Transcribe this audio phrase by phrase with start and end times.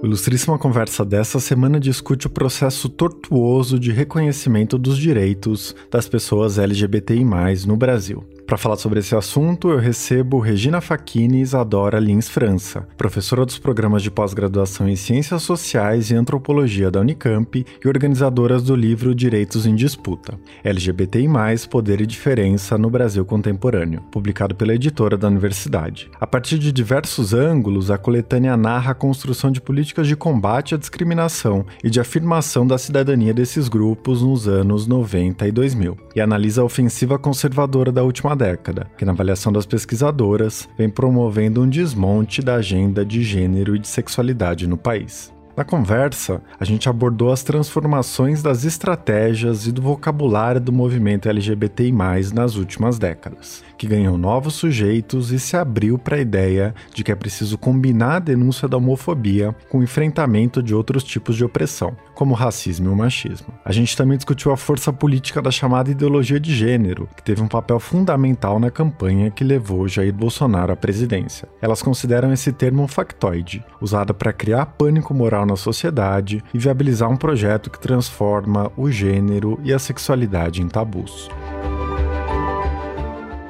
[0.00, 6.56] O Ilustríssima Conversa dessa semana discute o processo tortuoso de reconhecimento dos direitos das pessoas
[6.56, 7.24] LGBTI+,
[7.66, 8.24] no Brasil.
[8.48, 13.58] Para falar sobre esse assunto, eu recebo Regina Facchini e Isadora Lins França, professora dos
[13.58, 19.66] programas de pós-graduação em Ciências Sociais e Antropologia da Unicamp e organizadoras do livro Direitos
[19.66, 21.28] em Disputa, LGBTI+,
[21.70, 26.10] Poder e Diferença no Brasil Contemporâneo, publicado pela editora da universidade.
[26.18, 30.78] A partir de diversos ângulos, a coletânea narra a construção de políticas de combate à
[30.78, 36.62] discriminação e de afirmação da cidadania desses grupos nos anos 90 e 2000, e analisa
[36.62, 42.40] a ofensiva conservadora da última década, que, na avaliação das pesquisadoras, vem promovendo um desmonte
[42.40, 45.30] da agenda de gênero e de sexualidade no país.
[45.58, 51.92] Na conversa, a gente abordou as transformações das estratégias e do vocabulário do movimento LGBTI,
[52.32, 57.12] nas últimas décadas que ganhou novos sujeitos e se abriu para a ideia de que
[57.12, 61.96] é preciso combinar a denúncia da homofobia com o enfrentamento de outros tipos de opressão,
[62.18, 63.46] como o racismo e o machismo.
[63.64, 67.46] A gente também discutiu a força política da chamada ideologia de gênero, que teve um
[67.46, 71.48] papel fundamental na campanha que levou Jair Bolsonaro à presidência.
[71.62, 77.08] Elas consideram esse termo um factoide, usado para criar pânico moral na sociedade e viabilizar
[77.08, 81.30] um projeto que transforma o gênero e a sexualidade em tabus.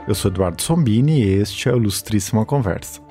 [0.06, 3.07] Eu sou Eduardo Sombini e este é o Ilustríssima Conversa.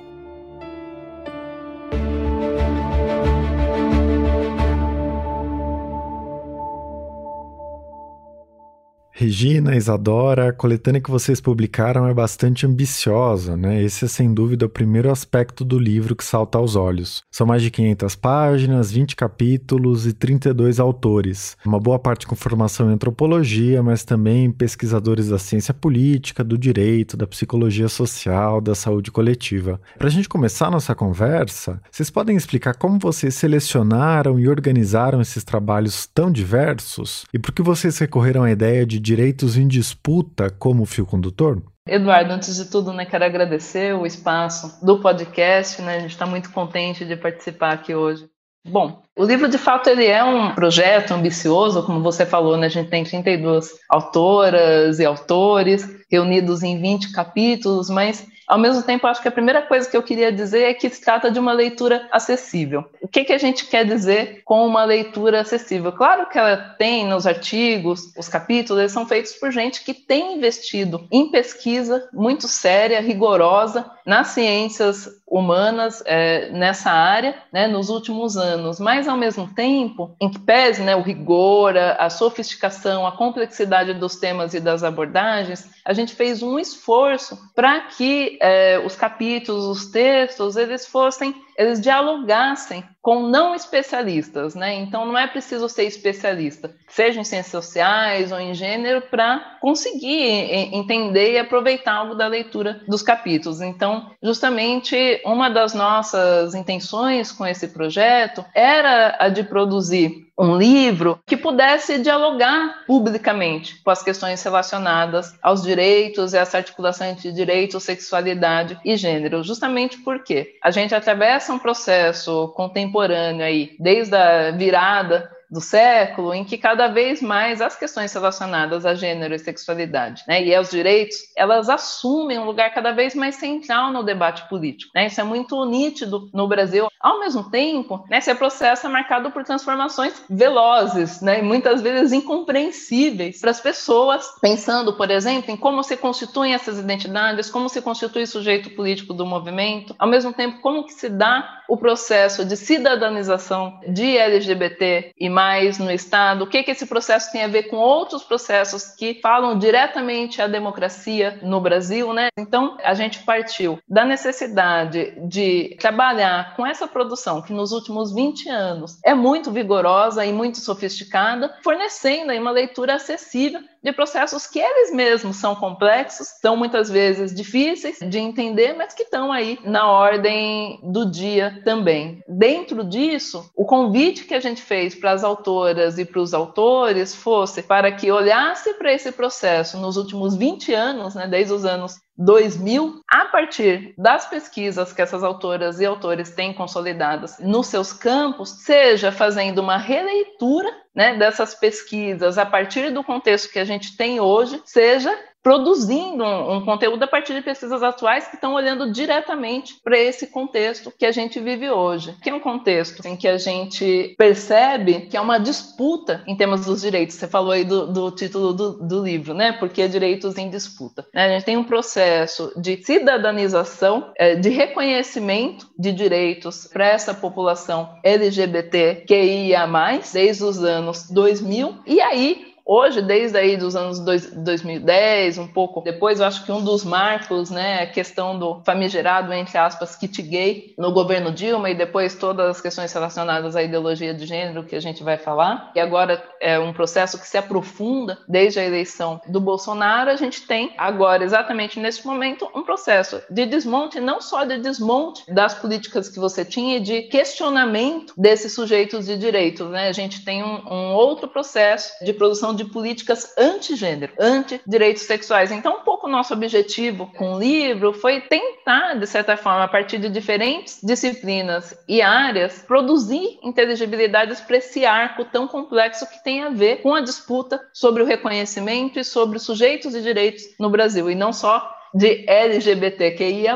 [9.19, 13.81] Regina, Isadora, a coletânea que vocês publicaram é bastante ambiciosa, né?
[13.81, 17.23] Esse é sem dúvida o primeiro aspecto do livro que salta aos olhos.
[17.31, 21.57] São mais de 500 páginas, 20 capítulos e 32 autores.
[21.65, 27.17] Uma boa parte com formação em antropologia, mas também pesquisadores da ciência política, do direito,
[27.17, 29.81] da psicologia social, da saúde coletiva.
[29.97, 35.19] Para a gente começar a nossa conversa, vocês podem explicar como vocês selecionaram e organizaram
[35.21, 40.49] esses trabalhos tão diversos e por que vocês recorreram à ideia de direitos em disputa
[40.49, 41.63] como fio condutor?
[41.87, 46.25] Eduardo, antes de tudo, né, quero agradecer o espaço do podcast, né, a gente está
[46.25, 48.27] muito contente de participar aqui hoje.
[48.67, 52.69] Bom, o livro de fato ele é um projeto ambicioso, como você falou, né, a
[52.69, 59.21] gente tem 32 autoras e autores reunidos em 20 capítulos, mas ao mesmo tempo, acho
[59.21, 62.07] que a primeira coisa que eu queria dizer é que se trata de uma leitura
[62.11, 62.85] acessível.
[63.01, 65.91] O que, que a gente quer dizer com uma leitura acessível?
[65.91, 70.37] Claro que ela tem nos artigos, os capítulos, eles são feitos por gente que tem
[70.37, 78.37] investido em pesquisa muito séria, rigorosa, nas ciências humanas é, nessa área né, nos últimos
[78.37, 83.11] anos, mas ao mesmo tempo, em que pese né, o rigor, a, a sofisticação, a
[83.11, 88.95] complexidade dos temas e das abordagens, a gente fez um esforço para que é, os
[88.95, 94.75] capítulos, os textos, eles fossem eles dialogassem com não especialistas, né?
[94.75, 100.51] Então não é preciso ser especialista, seja em ciências sociais ou em gênero, para conseguir
[100.73, 103.61] entender e aproveitar algo da leitura dos capítulos.
[103.61, 111.19] Então, justamente uma das nossas intenções com esse projeto era a de produzir um livro
[111.25, 117.79] que pudesse dialogar publicamente com as questões relacionadas aos direitos e essa articulação entre direito,
[117.79, 125.36] sexualidade e gênero, justamente porque a gente atravessa um processo contemporâneo aí, desde a virada
[125.49, 130.43] do século em que cada vez mais as questões relacionadas a gênero e sexualidade né,
[130.43, 134.91] e aos direitos, elas assumem um lugar cada vez mais central no debate político.
[134.93, 135.07] Né?
[135.07, 136.87] Isso é muito nítido no Brasil.
[136.99, 142.11] Ao mesmo tempo, né, esse processo é marcado por transformações velozes né, e muitas vezes
[142.11, 147.81] incompreensíveis para as pessoas, pensando, por exemplo, em como se constituem essas identidades, como se
[147.81, 152.45] constitui o sujeito político do movimento, ao mesmo tempo, como que se dá o processo
[152.45, 156.45] de cidadanização de LGBT e mais no Estado?
[156.45, 160.47] O que, que esse processo tem a ver com outros processos que falam diretamente à
[160.47, 162.29] democracia no Brasil, né?
[162.35, 168.49] Então, a gente partiu da necessidade de trabalhar com essa produção que nos últimos 20
[168.49, 174.59] anos é muito vigorosa e muito sofisticada, fornecendo aí uma leitura acessível de processos que
[174.59, 179.89] eles mesmos são complexos, são muitas vezes difíceis de entender, mas que estão aí na
[179.89, 182.21] ordem do dia também.
[182.27, 187.15] Dentro disso, o convite que a gente fez para as autoras e para os autores
[187.15, 191.95] fosse para que olhasse para esse processo nos últimos 20 anos, né, desde os anos
[192.17, 198.49] 2000, a partir das pesquisas que essas autoras e autores têm consolidadas nos seus campos,
[198.63, 204.19] seja fazendo uma releitura né, dessas pesquisas a partir do contexto que a gente tem
[204.19, 205.15] hoje, seja
[205.47, 210.27] produzindo um, um, conteúdo a partir de pesquisas atuais que estão olhando diretamente para esse
[210.27, 215.07] contexto que a gente vive hoje, que é um contexto em que a gente percebe
[215.09, 217.15] que é uma disputa em termos dos direitos.
[217.15, 219.53] Você falou aí do, do título do, do, livro, né?
[219.53, 221.07] Porque direitos em disputa.
[221.15, 227.97] A gente tem um processo de cidadanização, é, de reconhecimento de direitos para essa população
[228.03, 233.97] LGBT que ia mais desde os anos 2000 e aí Hoje, desde aí dos anos
[233.97, 238.61] dois, 2010, um pouco depois, eu acho que um dos marcos, né, a questão do
[238.65, 243.63] famigerado, entre aspas, kit gay no governo Dilma e depois todas as questões relacionadas à
[243.63, 245.71] ideologia de gênero que a gente vai falar.
[245.75, 250.09] E agora é um processo que se aprofunda desde a eleição do Bolsonaro.
[250.09, 255.23] A gente tem agora, exatamente nesse momento, um processo de desmonte, não só de desmonte
[255.33, 259.87] das políticas que você tinha e de questionamento desses sujeitos de direitos, né?
[259.87, 265.51] A gente tem um, um outro processo de produção de políticas anti-gênero, anti-direitos sexuais.
[265.51, 269.97] Então, um pouco nosso objetivo com o livro foi tentar, de certa forma, a partir
[269.99, 276.49] de diferentes disciplinas e áreas, produzir inteligibilidades para esse arco tão complexo que tem a
[276.49, 281.09] ver com a disputa sobre o reconhecimento e sobre os sujeitos e direitos no Brasil,
[281.09, 283.55] e não só de LGBTQIA,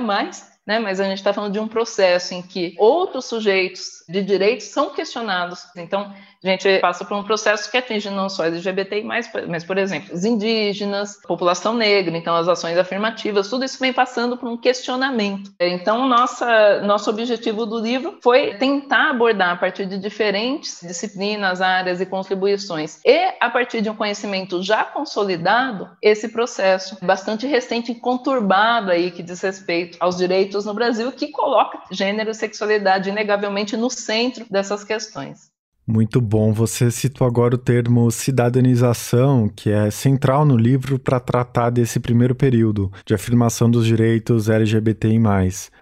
[0.66, 0.80] né?
[0.80, 4.92] mas a gente está falando de um processo em que outros sujeitos de direitos são
[4.92, 5.66] questionados.
[5.76, 9.78] Então, a gente passa por um processo que atinge não só LGBTI, mas, mas, por
[9.78, 14.58] exemplo, os indígenas, população negra, então as ações afirmativas, tudo isso vem passando por um
[14.58, 15.52] questionamento.
[15.60, 22.02] Então, nossa, nosso objetivo do livro foi tentar abordar a partir de diferentes disciplinas, áreas
[22.02, 27.96] e contribuições, e a partir de um conhecimento já consolidado, esse processo bastante recente e
[27.96, 33.78] conturbado aí que diz respeito aos direitos no Brasil, que coloca gênero e sexualidade inegavelmente
[33.78, 35.51] no centro dessas questões.
[35.92, 36.54] Muito bom.
[36.54, 42.34] Você citou agora o termo cidadanização, que é central no livro para tratar desse primeiro
[42.34, 45.20] período de afirmação dos direitos LGBTI.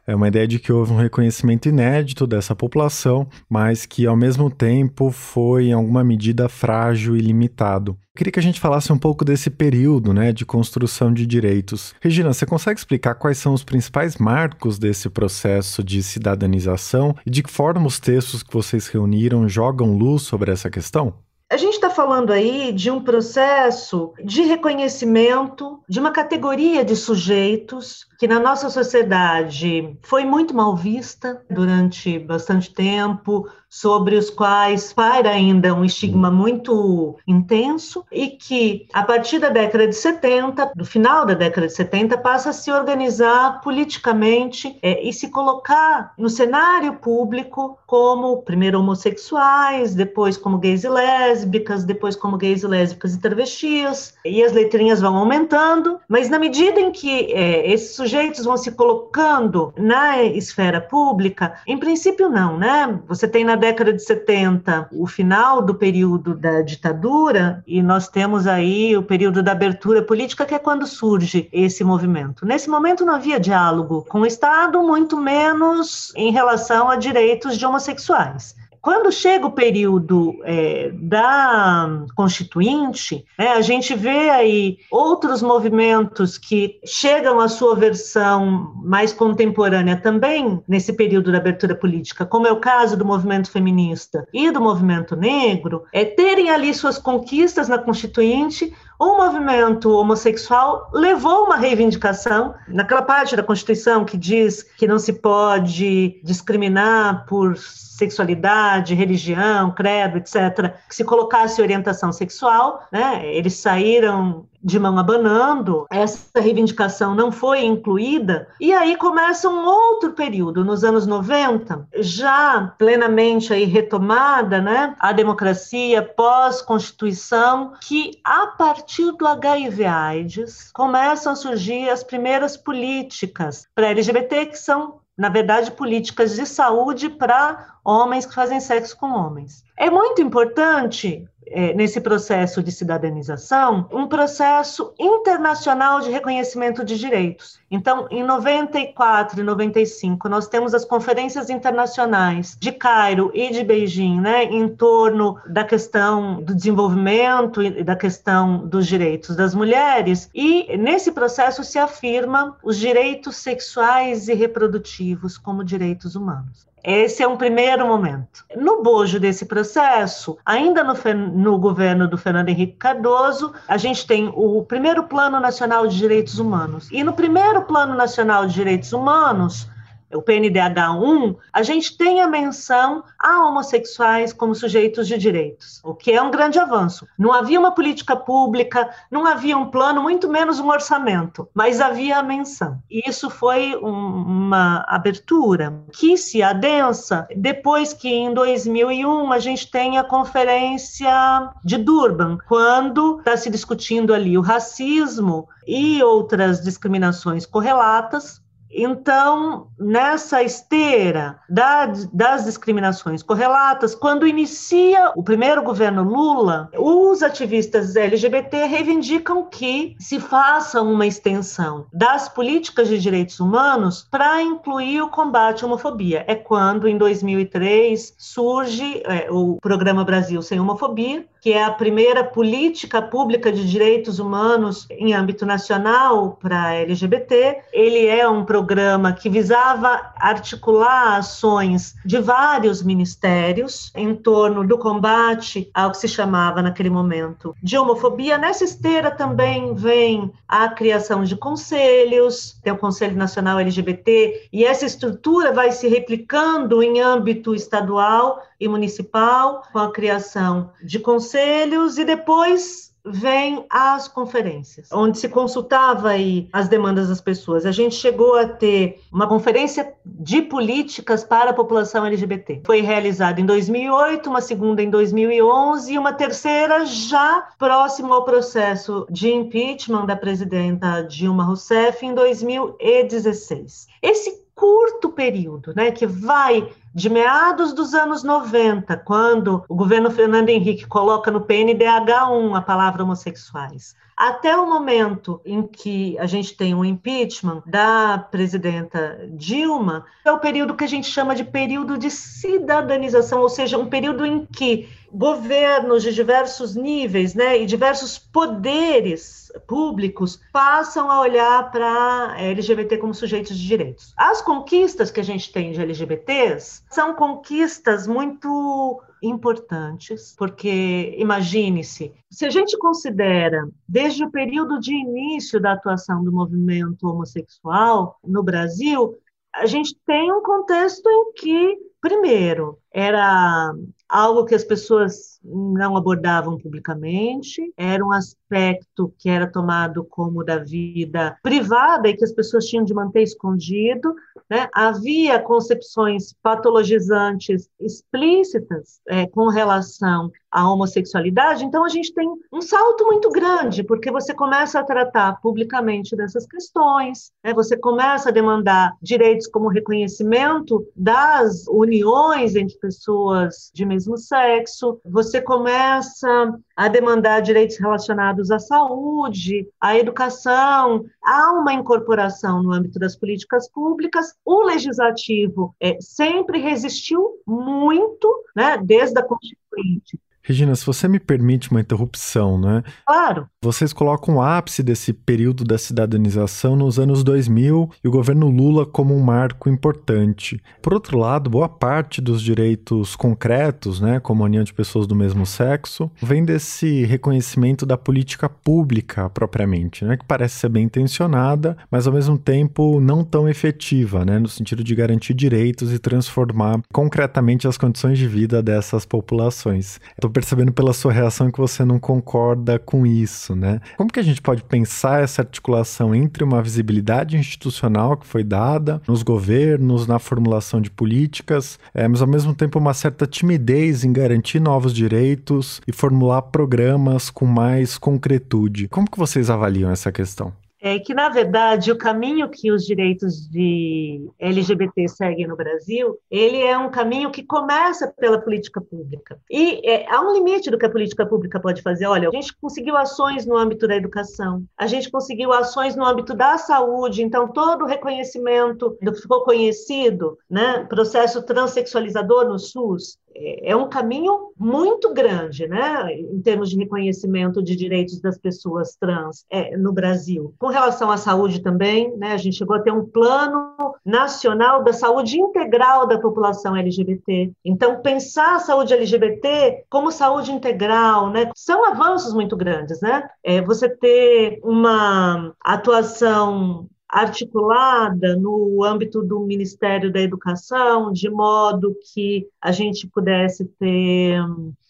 [0.08, 4.50] É uma ideia de que houve um reconhecimento inédito dessa população, mas que ao mesmo
[4.50, 7.96] tempo foi em alguma medida frágil e limitado.
[8.16, 11.94] Queria que a gente falasse um pouco desse período né, de construção de direitos.
[12.02, 17.44] Regina, você consegue explicar quais são os principais marcos desse processo de cidadanização e de
[17.44, 21.14] que forma os textos que vocês reuniram jogam luz sobre essa questão?
[21.52, 28.08] A gente está falando aí de um processo de reconhecimento de uma categoria de sujeitos
[28.20, 35.30] que na nossa sociedade foi muito mal vista durante bastante tempo, sobre os quais paira
[35.30, 41.26] ainda um estigma muito intenso e que, a partir da década de 70, do final
[41.26, 46.96] da década de 70, passa a se organizar politicamente é, e se colocar no cenário
[46.96, 51.39] público como, primeiro, homossexuais, depois como gays e lésbicas,
[51.86, 56.80] depois como gays e lésbicas e travestis, e as letrinhas vão aumentando, mas na medida
[56.80, 63.00] em que é, esses sujeitos vão se colocando na esfera pública, em princípio não, né?
[63.08, 68.48] Você tem na década de 70, o final do período da ditadura, e nós temos
[68.48, 72.46] aí o período da abertura política, que é quando surge esse movimento.
[72.46, 77.66] Nesse momento não havia diálogo com o Estado, muito menos em relação a direitos de
[77.66, 78.59] homossexuais.
[78.82, 86.80] Quando chega o período é, da Constituinte, né, a gente vê aí outros movimentos que
[86.86, 92.60] chegam à sua versão mais contemporânea também nesse período da abertura política, como é o
[92.60, 98.74] caso do movimento feminista e do movimento negro, é terem ali suas conquistas na Constituinte,
[99.00, 105.14] o movimento homossexual levou uma reivindicação naquela parte da Constituição que diz que não se
[105.14, 113.26] pode discriminar por sexualidade, religião, credo, etc., que se colocasse orientação sexual, né?
[113.26, 120.14] Eles saíram de mão abanando, essa reivindicação não foi incluída, e aí começa um outro
[120.14, 129.12] período, nos anos 90, já plenamente aí retomada, né, a democracia pós-constituição, que a partir
[129.14, 136.36] do HIV/AIDS começam a surgir as primeiras políticas para LGBT que são na verdade, políticas
[136.36, 139.66] de saúde para homens que fazem sexo com homens.
[139.78, 147.60] É muito importante é, nesse processo de cidadanização, um processo internacional de reconhecimento de direitos.
[147.72, 154.20] Então, em 94 e 95, nós temos as conferências internacionais de Cairo e de Beijing,
[154.22, 160.78] né, em torno da questão do desenvolvimento e da questão dos direitos das mulheres, e
[160.78, 166.69] nesse processo se afirma os direitos sexuais e reprodutivos como direitos humanos.
[166.84, 168.46] Esse é um primeiro momento.
[168.56, 170.94] No bojo desse processo, ainda no,
[171.34, 176.40] no, governo do Fernando Henrique Cardoso, a gente tem o primeiro Plano Nacional de Direitos
[176.40, 176.90] Humanos.
[176.92, 179.68] E no primeiro Plano Nacional de Direitos Humanos,
[180.14, 186.12] o PNDH1, a gente tem a menção a homossexuais como sujeitos de direitos, o que
[186.12, 187.08] é um grande avanço.
[187.18, 192.18] Não havia uma política pública, não havia um plano, muito menos um orçamento, mas havia
[192.18, 192.82] a menção.
[192.90, 199.70] E isso foi um, uma abertura que se adensa depois que em 2001 a gente
[199.70, 207.46] tem a conferência de Durban, quando está se discutindo ali o racismo e outras discriminações
[207.46, 217.96] correlatas então, nessa esteira das discriminações correlatas, quando inicia o primeiro governo Lula, os ativistas
[217.96, 225.10] LGBT reivindicam que se faça uma extensão das políticas de direitos humanos para incluir o
[225.10, 226.24] combate à homofobia.
[226.28, 232.24] É quando, em 2003, surge é, o Programa Brasil Sem Homofobia, que é a primeira
[232.24, 237.60] política pública de direitos humanos em âmbito nacional para LGBT.
[237.72, 245.70] Ele é um programa que visava articular ações de vários ministérios em torno do combate
[245.74, 248.38] ao que se chamava naquele momento de homofobia.
[248.38, 254.86] Nessa esteira também vem a criação de conselhos, tem o Conselho Nacional LGBT, e essa
[254.86, 262.04] estrutura vai se replicando em âmbito estadual e municipal, com a criação de conselhos e
[262.04, 267.66] depois vem as conferências, onde se consultava aí as demandas das pessoas.
[267.66, 272.62] A gente chegou a ter uma conferência de políticas para a população LGBT.
[272.66, 279.08] Foi realizada em 2008, uma segunda em 2011 e uma terceira já próximo ao processo
[279.10, 283.88] de impeachment da presidenta Dilma Rousseff em 2016.
[284.02, 290.50] Esse curto período, né, que vai de meados dos anos 90, quando o governo Fernando
[290.50, 296.74] Henrique coloca no PNDH1 a palavra homossexuais, até o momento em que a gente tem
[296.74, 301.98] o um impeachment da presidenta Dilma, é o período que a gente chama de período
[301.98, 308.20] de cidadanização, ou seja, um período em que governos de diversos níveis né, e diversos
[308.20, 314.14] poderes públicos passam a olhar para LGBT como sujeitos de direitos.
[314.18, 322.46] As conquistas que a gente tem de LGBTs são conquistas muito importantes, porque imagine-se, se
[322.46, 329.16] a gente considera desde o período de início da atuação do movimento homossexual no Brasil,
[329.54, 333.74] a gente tem um contexto em que, primeiro, era
[334.08, 340.58] algo que as pessoas não abordavam publicamente, era um aspecto que era tomado como da
[340.58, 344.14] vida privada e que as pessoas tinham de manter escondido.
[344.50, 344.68] Né?
[344.74, 353.06] Havia concepções patologizantes explícitas é, com relação à homossexualidade, então a gente tem um salto
[353.06, 357.54] muito grande, porque você começa a tratar publicamente dessas questões, né?
[357.54, 365.29] você começa a demandar direitos como reconhecimento das uniões entre pessoas de mesmo sexo, você
[365.42, 373.16] começa a demandar direitos relacionados à saúde, à educação, há uma incorporação no âmbito das
[373.16, 374.34] políticas públicas.
[374.46, 381.70] O legislativo é, sempre resistiu muito, né, desde a Constituinte, Regina, se você me permite
[381.70, 382.84] uma interrupção, né?
[383.06, 383.48] Claro.
[383.64, 388.84] Vocês colocam o ápice desse período da cidadanização nos anos 2000 e o governo Lula
[388.84, 390.60] como um marco importante.
[390.82, 395.16] Por outro lado, boa parte dos direitos concretos, né, como a união de pessoas do
[395.16, 401.78] mesmo sexo, vem desse reconhecimento da política pública propriamente, né, que parece ser bem intencionada,
[401.92, 406.82] mas ao mesmo tempo não tão efetiva, né, no sentido de garantir direitos e transformar
[406.92, 410.00] concretamente as condições de vida dessas populações.
[410.12, 413.82] Estou percebendo pela sua reação que você não concorda com isso, né?
[413.98, 419.02] Como que a gente pode pensar essa articulação entre uma visibilidade institucional que foi dada
[419.06, 424.14] nos governos, na formulação de políticas, é, mas ao mesmo tempo uma certa timidez em
[424.14, 428.88] garantir novos direitos e formular programas com mais concretude?
[428.88, 430.54] Como que vocês avaliam essa questão?
[430.82, 436.62] É que, na verdade, o caminho que os direitos de LGBT seguem no Brasil, ele
[436.62, 439.40] é um caminho que começa pela política pública.
[439.50, 442.06] E é, há um limite do que a política pública pode fazer.
[442.06, 446.34] Olha, a gente conseguiu ações no âmbito da educação, a gente conseguiu ações no âmbito
[446.34, 453.18] da saúde, então todo o reconhecimento do que ficou conhecido, né, processo transexualizador no SUS,
[453.40, 458.96] é, é um caminho muito grande, né, em termos de reconhecimento de direitos das pessoas
[459.00, 460.54] trans é, no Brasil.
[460.60, 464.92] Com relação à saúde também, né, a gente chegou a ter um plano nacional da
[464.92, 467.52] saúde integral da população LGBT.
[467.64, 473.30] Então, pensar a saúde LGBT como saúde integral, né, são avanços muito grandes, né?
[473.44, 482.48] É, você ter uma atuação articulada no âmbito do Ministério da Educação, de modo que
[482.62, 484.40] a gente pudesse ter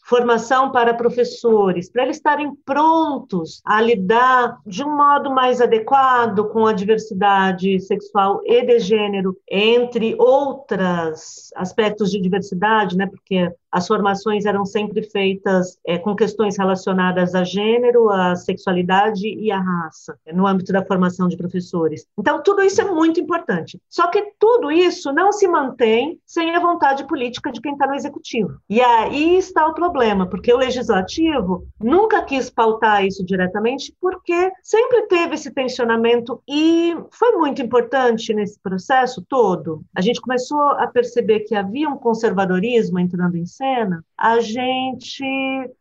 [0.09, 6.65] formação para professores, para eles estarem prontos a lidar de um modo mais adequado com
[6.65, 13.05] a diversidade sexual e de gênero, entre outros aspectos de diversidade, né?
[13.05, 19.51] Porque as formações eram sempre feitas é, com questões relacionadas a gênero, a sexualidade e
[19.51, 22.05] a raça, no âmbito da formação de professores.
[22.17, 23.79] Então, tudo isso é muito importante.
[23.87, 27.93] Só que tudo isso não se mantém sem a vontade política de quem está no
[27.93, 28.59] executivo.
[28.67, 35.07] E aí está o problema, porque o legislativo nunca quis pautar isso diretamente, porque sempre
[35.07, 39.83] teve esse tensionamento e foi muito importante nesse processo todo.
[39.95, 45.25] A gente começou a perceber que havia um conservadorismo entrando em cena, a gente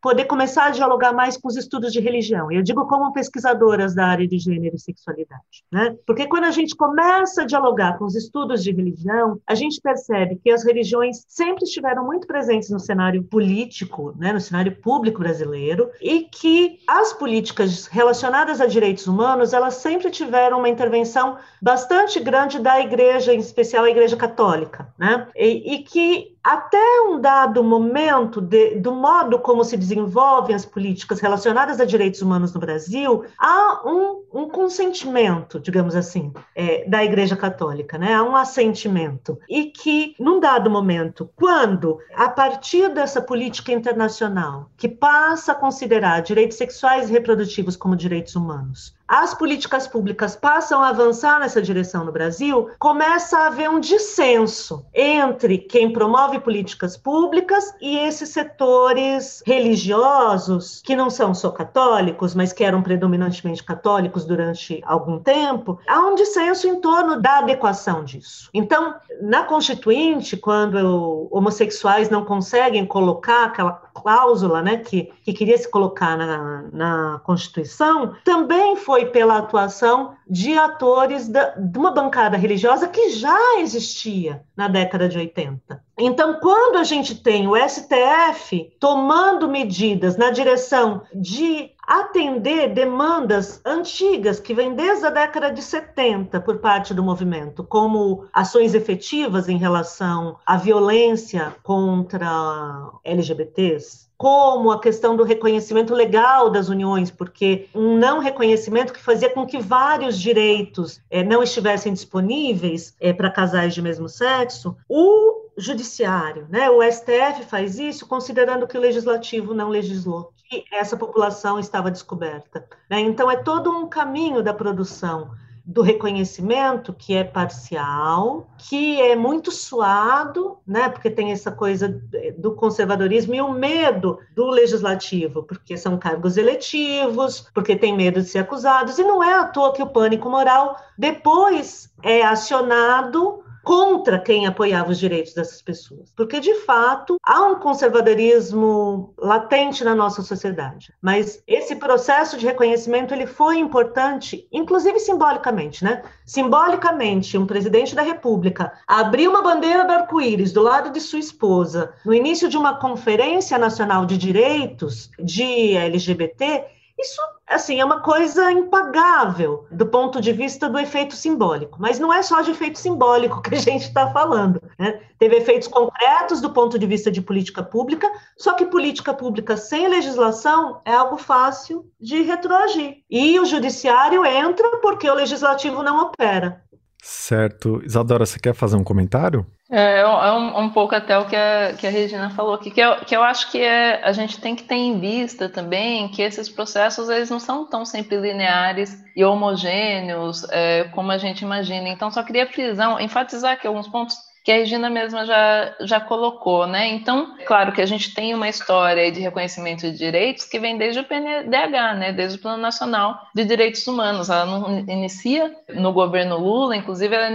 [0.00, 2.50] poder começar a dialogar mais com os estudos de religião.
[2.50, 5.96] E eu digo como pesquisadoras da área de gênero e sexualidade, né?
[6.06, 10.40] Porque quando a gente começa a dialogar com os estudos de religião, a gente percebe
[10.42, 15.90] que as religiões sempre estiveram muito presentes no cenário político, né, no cenário público brasileiro,
[16.00, 22.58] e que as políticas relacionadas a direitos humanos, elas sempre tiveram uma intervenção bastante grande
[22.58, 25.28] da igreja, em especial a igreja católica, né?
[25.36, 31.20] E, e que até um dado momento de, do modo como se desenvolvem as políticas
[31.20, 37.36] relacionadas a direitos humanos no Brasil, há um, um consentimento, digamos assim, é, da Igreja
[37.36, 38.14] Católica, né?
[38.14, 39.38] há um assentimento.
[39.46, 46.22] E que, num dado momento, quando, a partir dessa política internacional, que passa a considerar
[46.22, 52.04] direitos sexuais e reprodutivos como direitos humanos, as políticas públicas passam a avançar nessa direção
[52.04, 59.42] no Brasil, começa a haver um dissenso entre quem promove políticas públicas e esses setores
[59.46, 65.80] religiosos, que não são só católicos, mas que eram predominantemente católicos durante algum tempo.
[65.88, 68.50] Há um dissenso em torno da adequação disso.
[68.52, 75.70] Então, na Constituinte, quando homossexuais não conseguem colocar aquela cláusula né, que, que queria se
[75.70, 82.88] colocar na, na Constituição, também foi pela atuação de atores da, de uma bancada religiosa
[82.88, 85.82] que já existia na década de 80.
[85.98, 94.38] Então, quando a gente tem o STF tomando medidas na direção de atender demandas antigas
[94.38, 99.56] que vêm desde a década de 70 por parte do movimento, como ações efetivas em
[99.56, 107.96] relação à violência contra LGBTs, como a questão do reconhecimento legal das uniões, porque um
[107.96, 113.72] não reconhecimento que fazia com que vários direitos é, não estivessem disponíveis é, para casais
[113.72, 116.68] de mesmo sexo, o judiciário, né?
[116.68, 122.66] O STF faz isso considerando que o legislativo não legislou, que essa população estava descoberta.
[122.88, 123.00] Né?
[123.00, 125.30] Então é todo um caminho da produção
[125.68, 132.02] do reconhecimento que é parcial, que é muito suado, né, porque tem essa coisa
[132.38, 138.28] do conservadorismo e o medo do legislativo, porque são cargos eletivos, porque tem medo de
[138.28, 144.18] ser acusados, e não é à toa que o pânico moral depois é acionado contra
[144.18, 150.22] quem apoiava os direitos dessas pessoas, porque de fato há um conservadorismo latente na nossa
[150.22, 150.90] sociedade.
[151.02, 156.02] Mas esse processo de reconhecimento ele foi importante, inclusive simbolicamente, né?
[156.24, 161.92] Simbolicamente, um presidente da República abriu uma bandeira do arco-íris do lado de sua esposa
[162.06, 168.50] no início de uma conferência nacional de direitos de LGBT isso, assim, é uma coisa
[168.50, 171.78] impagável do ponto de vista do efeito simbólico.
[171.80, 174.60] Mas não é só de efeito simbólico que a gente está falando.
[174.78, 175.00] Né?
[175.18, 179.86] Teve efeitos concretos do ponto de vista de política pública, só que política pública sem
[179.86, 183.02] legislação é algo fácil de retroagir.
[183.08, 186.64] E o judiciário entra porque o legislativo não opera.
[187.02, 187.80] Certo.
[187.84, 189.46] Isadora, você quer fazer um comentário?
[189.70, 192.80] É, é um, um, pouco até o que a, que a Regina falou aqui, que
[192.80, 196.22] eu, que eu acho que é, a gente tem que ter em vista também que
[196.22, 201.88] esses processos eles não são tão sempre lineares e homogêneos é, como a gente imagina.
[201.88, 204.16] Então, só queria frisar, enfatizar aqui alguns pontos
[204.48, 206.88] que a Regina mesma já, já colocou, né?
[206.88, 211.00] Então, claro que a gente tem uma história de reconhecimento de direitos que vem desde
[211.00, 212.12] o PNDH, né?
[212.14, 214.30] Desde o Plano Nacional de Direitos Humanos.
[214.30, 217.28] Ela não inicia no governo Lula, inclusive ela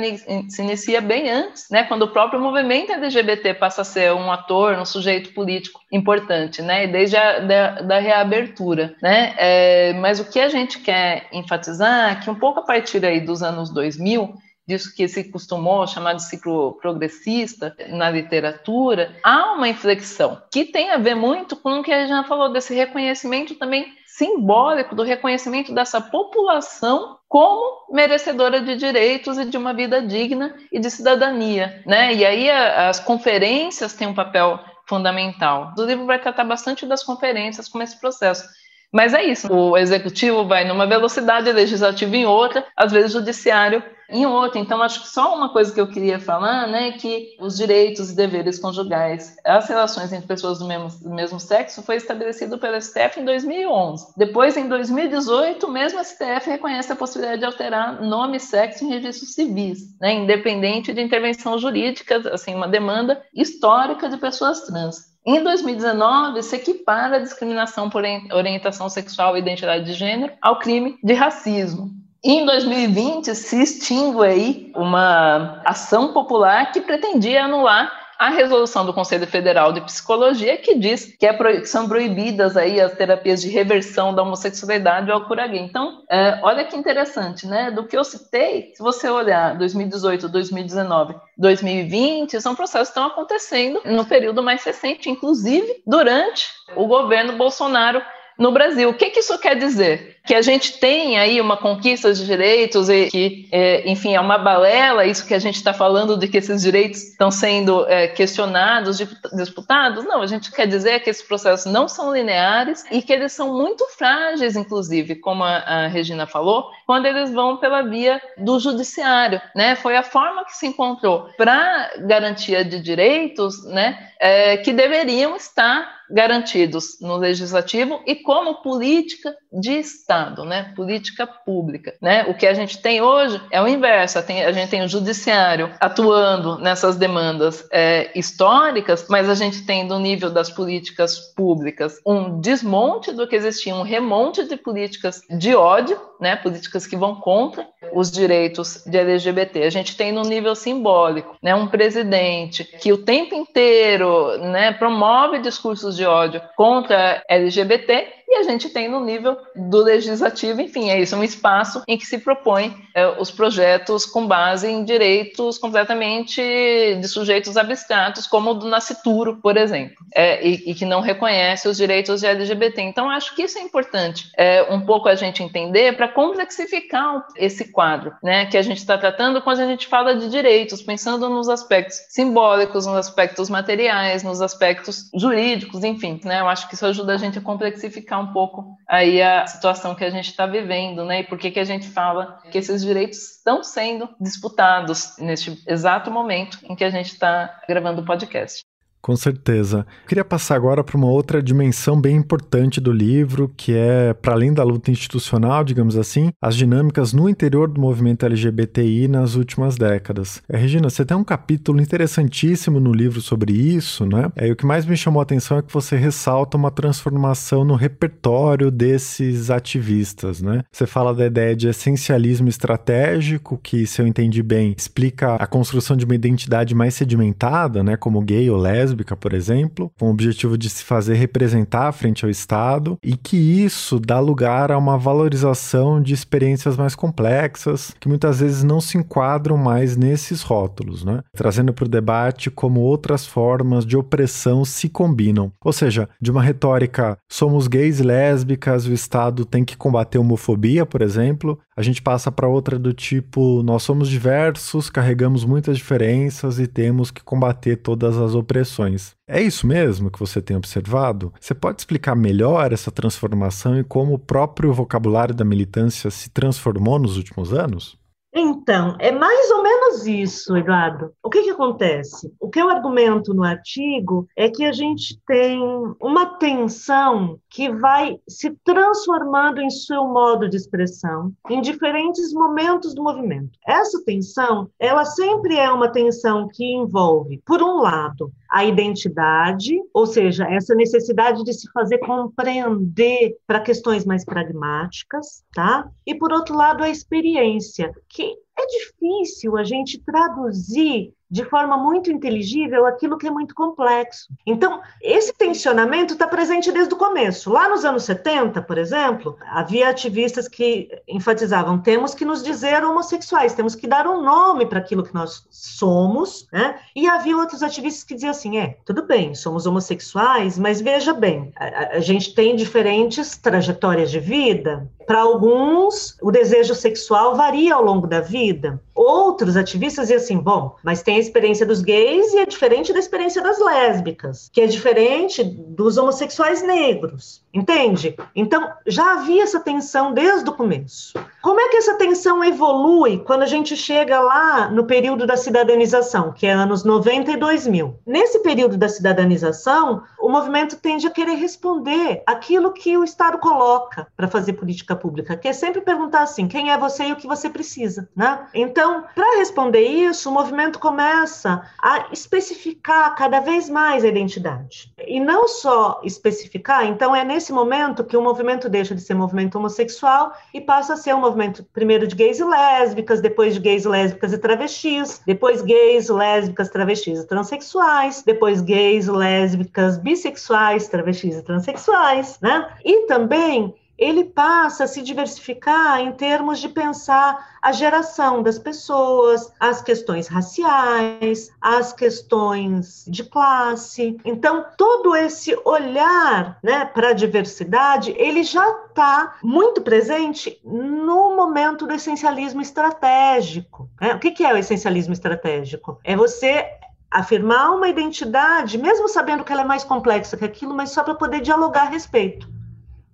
[0.49, 1.83] se inicia bem antes, né?
[1.83, 6.85] Quando o próprio movimento LGBT passa a ser um ator, um sujeito político importante, né?
[6.85, 9.35] E desde a da, da reabertura, né?
[9.37, 13.21] É, mas o que a gente quer enfatizar é que um pouco a partir aí
[13.21, 14.33] dos anos 2000
[14.67, 20.91] disso que se costumou chamar de ciclo progressista na literatura, há uma inflexão que tem
[20.91, 25.03] a ver muito com o que a gente já falou desse reconhecimento também simbólico do
[25.03, 31.81] reconhecimento dessa população como merecedora de direitos e de uma vida digna e de cidadania,
[31.85, 32.13] né?
[32.13, 35.73] E aí as conferências têm um papel fundamental.
[35.75, 38.47] O livro vai tratar bastante das conferências como esse processo.
[38.93, 43.19] Mas é isso, o executivo vai numa velocidade, o legislativo em outra, às vezes o
[43.19, 44.59] judiciário em outra.
[44.59, 48.15] Então, acho que só uma coisa que eu queria falar, né, que os direitos e
[48.15, 53.19] deveres conjugais, as relações entre pessoas do mesmo, do mesmo sexo, foi estabelecido pelo STF
[53.19, 54.13] em 2011.
[54.15, 58.89] Depois, em 2018, o mesmo STF reconhece a possibilidade de alterar nome e sexo em
[58.89, 65.12] registros civis, né, independente de intervenção jurídica, assim, uma demanda histórica de pessoas trans.
[65.25, 70.97] Em 2019, se equipara a discriminação por orientação sexual e identidade de gênero ao crime
[71.01, 71.89] de racismo.
[72.21, 79.27] Em 2020, se extingue aí uma ação popular que pretendia anular a resolução do Conselho
[79.27, 84.15] Federal de Psicologia que diz que, é que são proibidas aí as terapias de reversão
[84.15, 85.59] da homossexualidade ou cura gay.
[85.59, 87.69] Então, é, olha que interessante, né?
[87.69, 93.81] Do que eu citei, se você olhar 2018, 2019, 2020, são processos que estão acontecendo
[93.83, 98.01] no período mais recente, inclusive durante o governo Bolsonaro
[98.37, 98.89] no Brasil.
[98.89, 100.17] O que, que isso quer dizer?
[100.25, 104.37] Que a gente tem aí uma conquista de direitos e que, é, enfim, é uma
[104.37, 108.97] balela isso que a gente está falando de que esses direitos estão sendo é, questionados,
[109.33, 110.05] disputados.
[110.05, 113.53] Não, a gente quer dizer que esses processos não são lineares e que eles são
[113.53, 119.41] muito frágeis, inclusive, como a, a Regina falou, quando eles vão pela via do judiciário.
[119.53, 119.75] Né?
[119.75, 126.02] Foi a forma que se encontrou para garantia de direitos né, é, que deveriam estar
[126.13, 130.71] garantidos no legislativo e como política de Estado, né?
[130.75, 131.95] política pública.
[131.99, 132.23] Né?
[132.27, 136.59] O que a gente tem hoje é o inverso, a gente tem o judiciário atuando
[136.59, 143.11] nessas demandas é, históricas, mas a gente tem no nível das políticas públicas um desmonte
[143.11, 146.35] do que existia, um remonte de políticas de ódio, né?
[146.35, 149.63] políticas que vão contra os direitos de LGBT.
[149.63, 151.53] A gente tem no nível simbólico né?
[151.53, 158.37] um presidente que o tempo inteiro né, promove discursos de de ódio contra LGBT e
[158.37, 162.17] a gente tem no nível do legislativo, enfim, é isso, um espaço em que se
[162.17, 168.67] propõe é, os projetos com base em direitos completamente de sujeitos abstratos, como o do
[168.67, 172.81] nascituro, por exemplo, é, e, e, que não reconhece os direitos de LGBT.
[172.81, 177.71] Então, acho que isso é importante, é, um pouco a gente entender para complexificar esse
[177.71, 181.49] quadro, né, que a gente está tratando quando a gente fala de direitos, pensando nos
[181.49, 187.13] aspectos simbólicos, nos aspectos materiais, nos aspectos jurídicos, enfim, né, eu acho que isso ajuda
[187.13, 191.19] a gente a complexificar um pouco aí a situação que a gente está vivendo, né?
[191.19, 196.09] E por que, que a gente fala que esses direitos estão sendo disputados neste exato
[196.09, 198.63] momento em que a gente está gravando o podcast.
[199.03, 199.85] Com certeza.
[200.03, 204.31] Eu queria passar agora para uma outra dimensão bem importante do livro, que é, para
[204.31, 209.75] além da luta institucional, digamos assim, as dinâmicas no interior do movimento LGBTI nas últimas
[209.75, 210.41] décadas.
[210.47, 214.31] É, Regina, você tem um capítulo interessantíssimo no livro sobre isso, né?
[214.37, 217.65] É, e o que mais me chamou a atenção é que você ressalta uma transformação
[217.65, 220.63] no repertório desses ativistas, né?
[220.71, 225.97] Você fala da ideia de essencialismo estratégico, que, se eu entendi bem, explica a construção
[225.97, 227.97] de uma identidade mais sedimentada, né?
[227.97, 232.23] Como gay ou lésbica lésbica, por exemplo, com o objetivo de se fazer representar frente
[232.23, 238.07] ao Estado, e que isso dá lugar a uma valorização de experiências mais complexas, que
[238.07, 241.21] muitas vezes não se enquadram mais nesses rótulos, né?
[241.35, 245.51] trazendo para o debate como outras formas de opressão se combinam.
[245.63, 250.85] Ou seja, de uma retórica somos gays e lésbicas, o Estado tem que combater homofobia,
[250.85, 256.59] por exemplo, a gente passa para outra do tipo nós somos diversos, carregamos muitas diferenças
[256.59, 259.15] e temos que combater todas as opressões.
[259.27, 261.33] É isso mesmo que você tem observado?
[261.39, 266.99] Você pode explicar melhor essa transformação e como o próprio vocabulário da militância se transformou
[266.99, 267.97] nos últimos anos?
[268.35, 271.13] Então, é mais ou menos isso, Eduardo.
[271.21, 272.33] O que, que acontece?
[272.39, 275.59] O que eu argumento no artigo é que a gente tem
[276.01, 283.03] uma tensão que vai se transformando em seu modo de expressão em diferentes momentos do
[283.03, 283.59] movimento.
[283.67, 290.05] Essa tensão, ela sempre é uma tensão que envolve, por um lado, a identidade, ou
[290.05, 295.89] seja, essa necessidade de se fazer compreender para questões mais pragmáticas, tá?
[296.05, 302.11] E por outro lado, a experiência, que é difícil a gente traduzir de forma muito
[302.11, 304.27] inteligível aquilo que é muito complexo.
[304.45, 307.51] Então, esse tensionamento está presente desde o começo.
[307.51, 313.55] Lá nos anos 70, por exemplo, havia ativistas que enfatizavam: temos que nos dizer homossexuais,
[313.55, 316.79] temos que dar um nome para aquilo que nós somos, né?
[316.95, 321.51] E havia outros ativistas que diziam assim: é, tudo bem, somos homossexuais, mas veja bem,
[321.55, 324.87] a, a gente tem diferentes trajetórias de vida.
[325.05, 328.81] Para alguns, o desejo sexual varia ao longo da vida.
[328.95, 332.99] Outros ativistas diziam assim: bom, mas tem a experiência dos gays e é diferente da
[332.99, 337.43] experiência das lésbicas, que é diferente dos homossexuais negros.
[337.53, 338.15] Entende?
[338.35, 341.13] Então, já havia essa tensão desde o começo.
[341.41, 346.31] Como é que essa tensão evolui quando a gente chega lá no período da cidadanização,
[346.31, 347.95] que é anos 90 e 2000?
[348.07, 354.07] Nesse período da cidadanização, o movimento tende a querer responder aquilo que o Estado coloca
[354.15, 354.53] para fazer
[354.95, 358.09] política pública, que é sempre perguntar assim: quem é você e o que você precisa,
[358.15, 358.47] né?
[358.53, 364.91] Então, para responder isso, o movimento começa a especificar cada vez mais a identidade.
[365.05, 369.57] E não só especificar, então é nesse momento que o movimento deixa de ser movimento
[369.57, 373.85] homossexual e passa a ser um movimento primeiro de gays e lésbicas, depois de gays,
[373.85, 381.43] lésbicas e travestis, depois gays, lésbicas, travestis e transexuais, depois gays, lésbicas, bissexuais, travestis e
[381.43, 382.67] transexuais, né?
[382.83, 389.51] E também ele passa a se diversificar em termos de pensar a geração das pessoas,
[389.59, 394.17] as questões raciais, as questões de classe.
[394.25, 401.87] Então, todo esse olhar né, para a diversidade, ele já está muito presente no momento
[401.87, 403.89] do essencialismo estratégico.
[404.01, 404.13] Né?
[404.13, 405.99] O que, é o essencialismo estratégico?
[406.03, 406.67] É você
[407.09, 411.13] afirmar uma identidade, mesmo sabendo que ela é mais complexa que aquilo, mas só para
[411.13, 412.51] poder dialogar a respeito.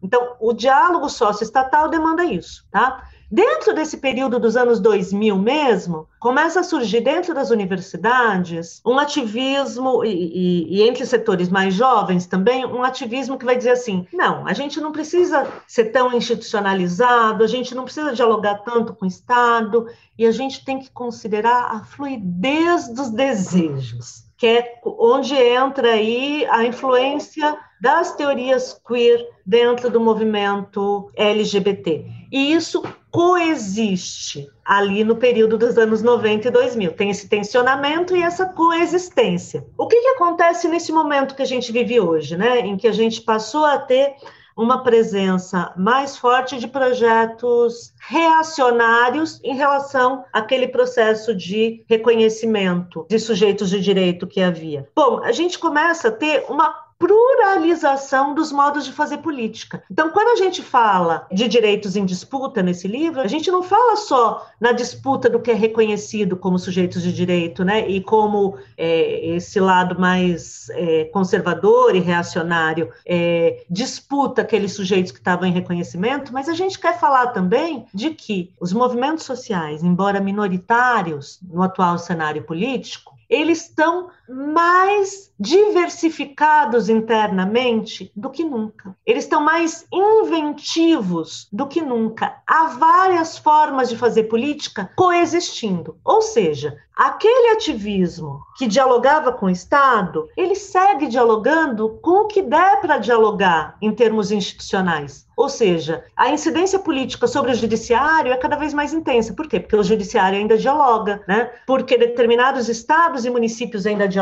[0.02, 3.04] Então, o diálogo socioestatal demanda isso, tá?
[3.32, 10.04] Dentro desse período dos anos 2000 mesmo, começa a surgir dentro das universidades um ativismo,
[10.04, 14.48] e, e, e, entre setores mais jovens também, um ativismo que vai dizer assim: não,
[14.48, 19.08] a gente não precisa ser tão institucionalizado, a gente não precisa dialogar tanto com o
[19.08, 25.92] Estado, e a gente tem que considerar a fluidez dos desejos, que é onde entra
[25.92, 32.06] aí a influência das teorias queer dentro do movimento LGBT.
[32.32, 36.92] E isso coexiste ali no período dos anos 90 e 2000.
[36.94, 39.66] Tem esse tensionamento e essa coexistência.
[39.78, 42.60] O que, que acontece nesse momento que a gente vive hoje, né?
[42.60, 44.16] Em que a gente passou a ter
[44.56, 53.70] uma presença mais forte de projetos reacionários em relação àquele processo de reconhecimento de sujeitos
[53.70, 54.86] de direito que havia.
[54.94, 59.82] Bom, a gente começa a ter uma pluralização dos modos de fazer política.
[59.90, 63.96] Então, quando a gente fala de direitos em disputa nesse livro, a gente não fala
[63.96, 69.28] só na disputa do que é reconhecido como sujeitos de direito, né, e como é,
[69.36, 76.34] esse lado mais é, conservador e reacionário é, disputa aqueles sujeitos que estavam em reconhecimento,
[76.34, 81.98] mas a gente quer falar também de que os movimentos sociais, embora minoritários no atual
[81.98, 88.96] cenário político, eles estão mais diversificados internamente do que nunca.
[89.06, 92.36] Eles estão mais inventivos do que nunca.
[92.46, 95.98] Há várias formas de fazer política coexistindo.
[96.04, 102.42] Ou seja, aquele ativismo que dialogava com o Estado, ele segue dialogando com o que
[102.42, 105.26] der para dialogar em termos institucionais.
[105.40, 109.34] Ou seja, a incidência política sobre o judiciário é cada vez mais intensa.
[109.34, 109.58] Por quê?
[109.58, 111.50] Porque o judiciário ainda dialoga, né?
[111.66, 114.19] Porque determinados estados e municípios ainda dialogam,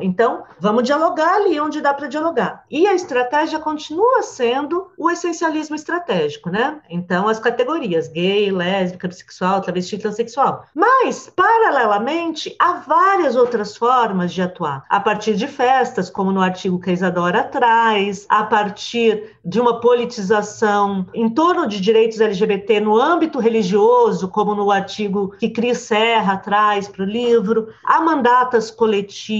[0.00, 2.64] então vamos dialogar ali onde dá para dialogar.
[2.70, 6.80] E a estratégia continua sendo o essencialismo estratégico, né?
[6.88, 10.64] Então, as categorias gay, lésbica, bissexual, travesti, transexual.
[10.74, 14.84] Mas, paralelamente, há várias outras formas de atuar.
[14.88, 19.80] A partir de festas, como no artigo que a Isadora traz, a partir de uma
[19.80, 26.36] politização em torno de direitos LGBT no âmbito religioso, como no artigo que Cris Serra
[26.36, 29.35] traz para o livro, há mandatas coletivas,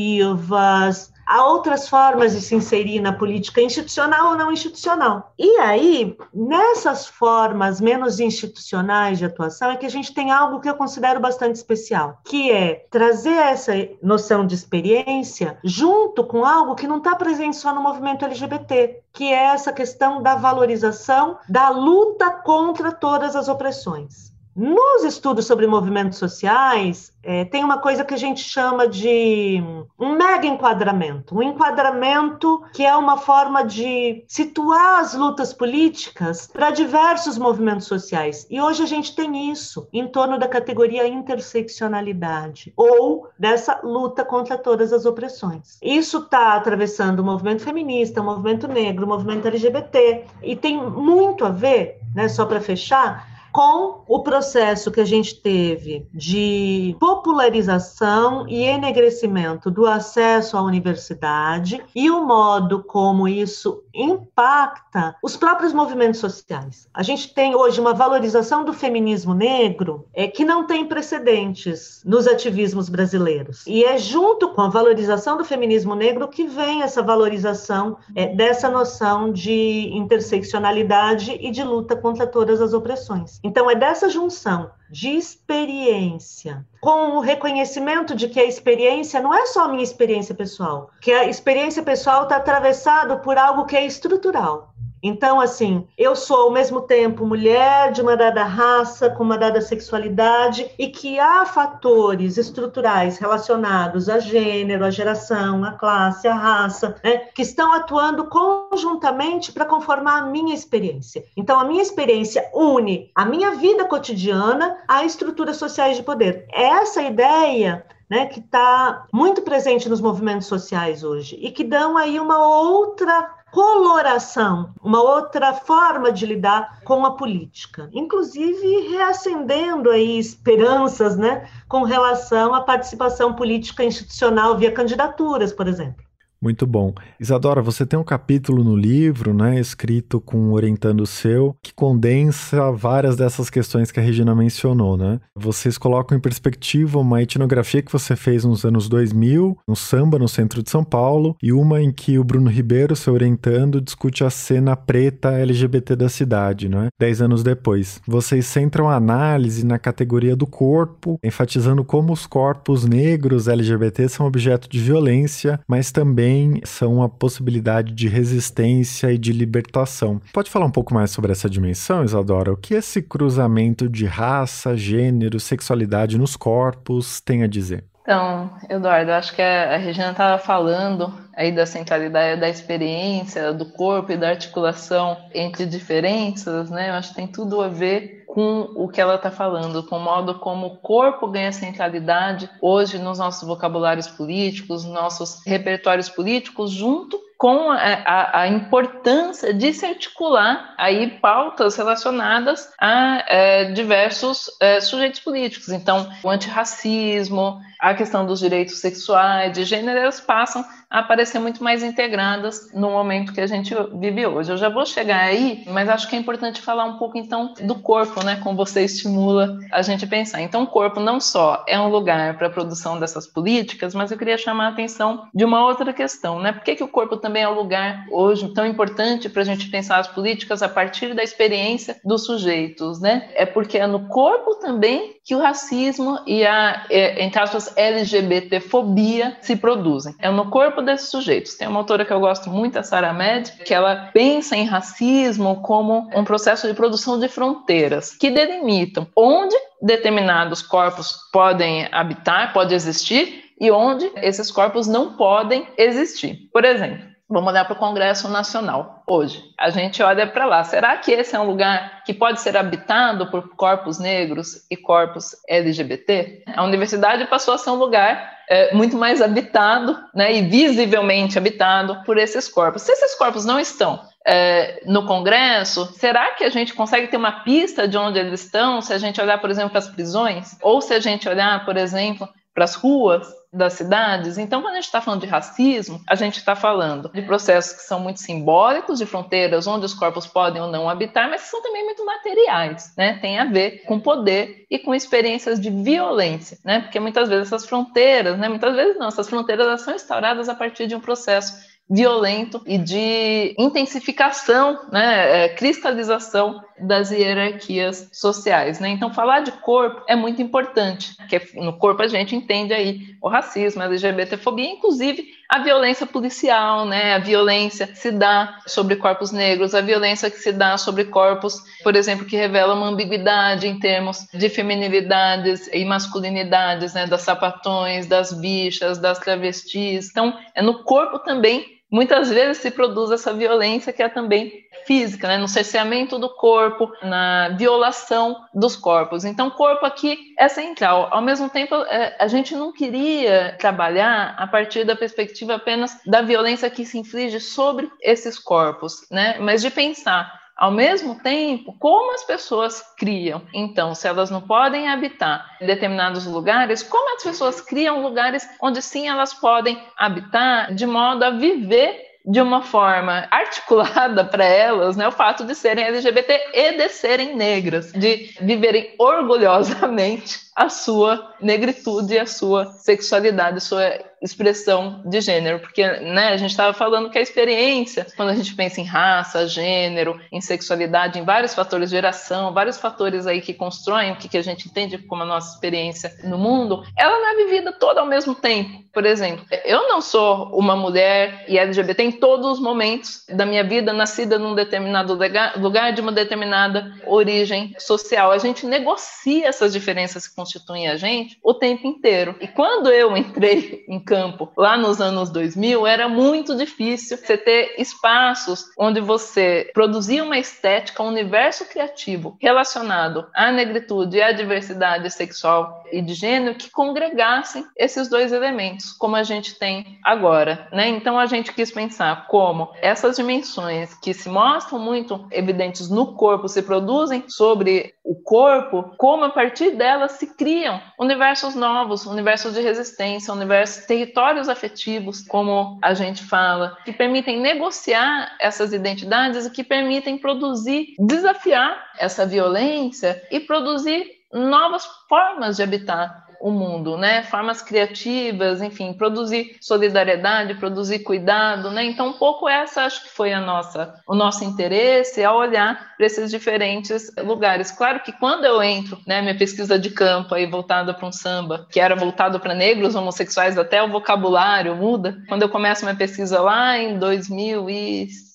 [1.26, 5.32] há outras formas de se inserir na política institucional ou não institucional.
[5.36, 10.70] E aí, nessas formas menos institucionais de atuação, é que a gente tem algo que
[10.70, 16.86] eu considero bastante especial, que é trazer essa noção de experiência junto com algo que
[16.86, 22.30] não está presente só no movimento LGBT, que é essa questão da valorização da luta
[22.30, 24.25] contra todas as opressões.
[24.56, 29.62] Nos estudos sobre movimentos sociais, é, tem uma coisa que a gente chama de
[30.00, 31.36] um mega enquadramento.
[31.36, 38.46] Um enquadramento que é uma forma de situar as lutas políticas para diversos movimentos sociais.
[38.48, 44.56] E hoje a gente tem isso em torno da categoria interseccionalidade, ou dessa luta contra
[44.56, 45.78] todas as opressões.
[45.82, 51.44] Isso está atravessando o movimento feminista, o movimento negro, o movimento LGBT, e tem muito
[51.44, 58.46] a ver, né, só para fechar, com o processo que a gente teve de popularização
[58.46, 66.20] e enegrecimento do acesso à universidade e o modo como isso impacta os próprios movimentos
[66.20, 66.86] sociais.
[66.92, 72.26] A gente tem hoje uma valorização do feminismo negro é, que não tem precedentes nos
[72.26, 73.66] ativismos brasileiros.
[73.66, 78.68] E é junto com a valorização do feminismo negro que vem essa valorização é, dessa
[78.68, 83.40] noção de interseccionalidade e de luta contra todas as opressões.
[83.46, 89.46] Então, é dessa junção de experiência com o reconhecimento de que a experiência não é
[89.46, 93.86] só a minha experiência pessoal, que a experiência pessoal está atravessada por algo que é
[93.86, 94.74] estrutural.
[95.02, 99.60] Então, assim, eu sou ao mesmo tempo mulher de uma dada raça, com uma dada
[99.60, 106.96] sexualidade, e que há fatores estruturais relacionados a gênero, a geração, a classe, a raça,
[107.04, 111.24] né, que estão atuando conjuntamente para conformar a minha experiência.
[111.36, 116.46] Então, a minha experiência une a minha vida cotidiana a estruturas sociais de poder.
[116.52, 122.20] Essa ideia né, que está muito presente nos movimentos sociais hoje e que dão aí
[122.20, 131.16] uma outra coloração, uma outra forma de lidar com a política, inclusive reacendendo aí esperanças,
[131.16, 136.05] né, com relação à participação política institucional via candidaturas, por exemplo.
[136.40, 136.92] Muito bom.
[137.18, 142.70] Isadora, você tem um capítulo no livro, né, escrito com um orientando seu, que condensa
[142.70, 145.18] várias dessas questões que a Regina mencionou, né?
[145.34, 150.28] Vocês colocam em perspectiva uma etnografia que você fez nos anos 2000, um samba no
[150.28, 154.30] centro de São Paulo, e uma em que o Bruno Ribeiro, seu orientando, discute a
[154.30, 156.88] cena preta LGBT da cidade, né?
[157.00, 158.00] Dez anos depois.
[158.06, 164.26] Vocês centram a análise na categoria do corpo, enfatizando como os corpos negros LGBT são
[164.26, 170.20] objeto de violência, mas também também são uma possibilidade de resistência e de libertação.
[170.32, 172.52] Pode falar um pouco mais sobre essa dimensão, Isadora?
[172.52, 177.84] O que esse cruzamento de raça, gênero, sexualidade nos corpos tem a dizer?
[178.06, 184.12] Então, Eduardo, acho que a Regina estava falando aí da centralidade da experiência, do corpo
[184.12, 186.90] e da articulação entre diferenças, né?
[186.90, 190.00] Eu acho que tem tudo a ver com o que ela está falando, com o
[190.00, 197.18] modo como o corpo ganha centralidade hoje nos nossos vocabulários políticos, nossos repertórios políticos, junto
[197.38, 204.80] com a, a, a, importância de se articular aí pautas relacionadas a é, diversos é,
[204.80, 205.68] sujeitos políticos.
[205.68, 211.62] Então, o antirracismo, a questão dos direitos sexuais, de gênero, elas passam a aparecer muito
[211.62, 214.52] mais integradas no momento que a gente vive hoje.
[214.52, 217.74] Eu já vou chegar aí, mas acho que é importante falar um pouco então do
[217.74, 218.36] corpo, né?
[218.42, 220.40] Como você estimula a gente pensar.
[220.40, 224.18] Então, o corpo não só é um lugar para a produção dessas políticas, mas eu
[224.18, 226.52] queria chamar a atenção de uma outra questão, né?
[226.52, 229.68] Por que, que o corpo também é um lugar hoje tão importante para a gente
[229.68, 233.28] pensar as políticas a partir da experiência dos sujeitos, né?
[233.34, 239.36] É porque é no corpo também que o racismo e a, é, entre aspas, LGBTfobia
[239.42, 240.14] se produzem.
[240.20, 241.54] É no corpo desses sujeitos.
[241.54, 245.62] Tem uma autora que eu gosto muito, a Sarah Med, que ela pensa em racismo
[245.62, 252.72] como um processo de produção de fronteiras que delimitam onde determinados corpos podem habitar, pode
[252.72, 256.48] existir e onde esses corpos não podem existir.
[256.52, 259.42] Por exemplo, Vamos olhar para o Congresso Nacional hoje.
[259.58, 260.62] A gente olha para lá.
[260.62, 265.34] Será que esse é um lugar que pode ser habitado por corpos negros e corpos
[265.48, 266.44] LGBT?
[266.54, 272.00] A universidade passou a ser um lugar é, muito mais habitado, né, e visivelmente habitado
[272.04, 272.82] por esses corpos.
[272.82, 277.42] Se esses corpos não estão é, no Congresso, será que a gente consegue ter uma
[277.42, 278.80] pista de onde eles estão?
[278.80, 281.76] Se a gente olhar, por exemplo, para as prisões, ou se a gente olhar, por
[281.76, 284.38] exemplo, para as ruas das cidades.
[284.38, 287.82] Então, quando a gente está falando de racismo, a gente está falando de processos que
[287.82, 291.62] são muito simbólicos, de fronteiras onde os corpos podem ou não habitar, mas que são
[291.62, 293.18] também muito materiais, né?
[293.20, 296.80] Tem a ver com poder e com experiências de violência, né?
[296.80, 298.48] Porque muitas vezes essas fronteiras, né?
[298.48, 303.54] Muitas vezes não, essas fronteiras são instauradas a partir de um processo violento e de
[303.58, 308.78] intensificação, né, é, cristalização das hierarquias sociais.
[308.80, 308.90] Né?
[308.90, 313.28] Então, falar de corpo é muito importante, porque no corpo a gente entende aí o
[313.28, 317.14] racismo, a LGBTfobia, inclusive a violência policial, né?
[317.14, 321.62] a violência que se dá sobre corpos negros, a violência que se dá sobre corpos,
[321.82, 327.06] por exemplo, que revela uma ambiguidade em termos de feminilidades e masculinidades, né?
[327.06, 330.10] das sapatões, das bichas, das travestis.
[330.10, 334.52] Então, é no corpo também muitas vezes se produz essa violência que é também
[334.86, 335.38] física, né?
[335.38, 339.24] no cerceamento do corpo, na violação dos corpos.
[339.24, 341.08] Então, corpo aqui é central.
[341.10, 346.22] Ao mesmo tempo, é, a gente não queria trabalhar a partir da perspectiva apenas da
[346.22, 349.38] violência que se inflige sobre esses corpos, né?
[349.40, 353.42] mas de pensar ao mesmo tempo, como as pessoas criam?
[353.52, 358.80] Então, se elas não podem habitar em determinados lugares, como as pessoas criam lugares onde
[358.80, 365.06] sim elas podem habitar de modo a viver de uma forma articulada para elas, né,
[365.06, 372.18] o fato de serem LGBT e de serem negras, de viverem orgulhosamente a sua negritude,
[372.18, 373.92] a sua sexualidade, a sua
[374.22, 378.54] expressão de gênero, porque né, a gente estava falando que a experiência, quando a gente
[378.54, 384.12] pensa em raça, gênero, em sexualidade, em vários fatores, geração, vários fatores aí que constroem
[384.12, 387.44] o que, que a gente entende como a nossa experiência no mundo, ela não é
[387.44, 388.86] vivida toda ao mesmo tempo.
[388.92, 393.62] Por exemplo, eu não sou uma mulher e LGBT em todos os momentos da minha
[393.62, 398.32] vida, nascida num determinado lugar, de uma determinada origem social.
[398.32, 402.36] A gente negocia essas diferenças que constituem a gente o tempo inteiro.
[402.40, 407.74] E quando eu entrei em campo lá nos anos 2000, era muito difícil você ter
[407.78, 415.10] espaços onde você produzia uma estética, um universo criativo relacionado à negritude e à diversidade
[415.10, 420.88] sexual e de gênero que congregassem esses dois elementos, como a gente tem agora, né?
[420.88, 426.48] Então a gente quis pensar como essas dimensões que se mostram muito evidentes no corpo
[426.48, 432.60] se produzem sobre o corpo, como a partir delas se criam universos novos, universos de
[432.60, 439.62] resistência, universos territórios afetivos, como a gente fala, que permitem negociar essas identidades e que
[439.62, 447.22] permitem produzir, desafiar essa violência e produzir novas formas de habitar o mundo, né?
[447.22, 451.84] Formas criativas, enfim, produzir solidariedade, produzir cuidado, né?
[451.84, 456.06] Então, um pouco essa acho que foi a nossa, o nosso interesse ao olhar para
[456.06, 457.70] esses diferentes lugares.
[457.70, 461.66] Claro que quando eu entro, né, minha pesquisa de campo aí voltada para um samba,
[461.70, 465.18] que era voltado para negros homossexuais, até o vocabulário muda.
[465.28, 468.25] Quando eu começo minha pesquisa lá em 2006,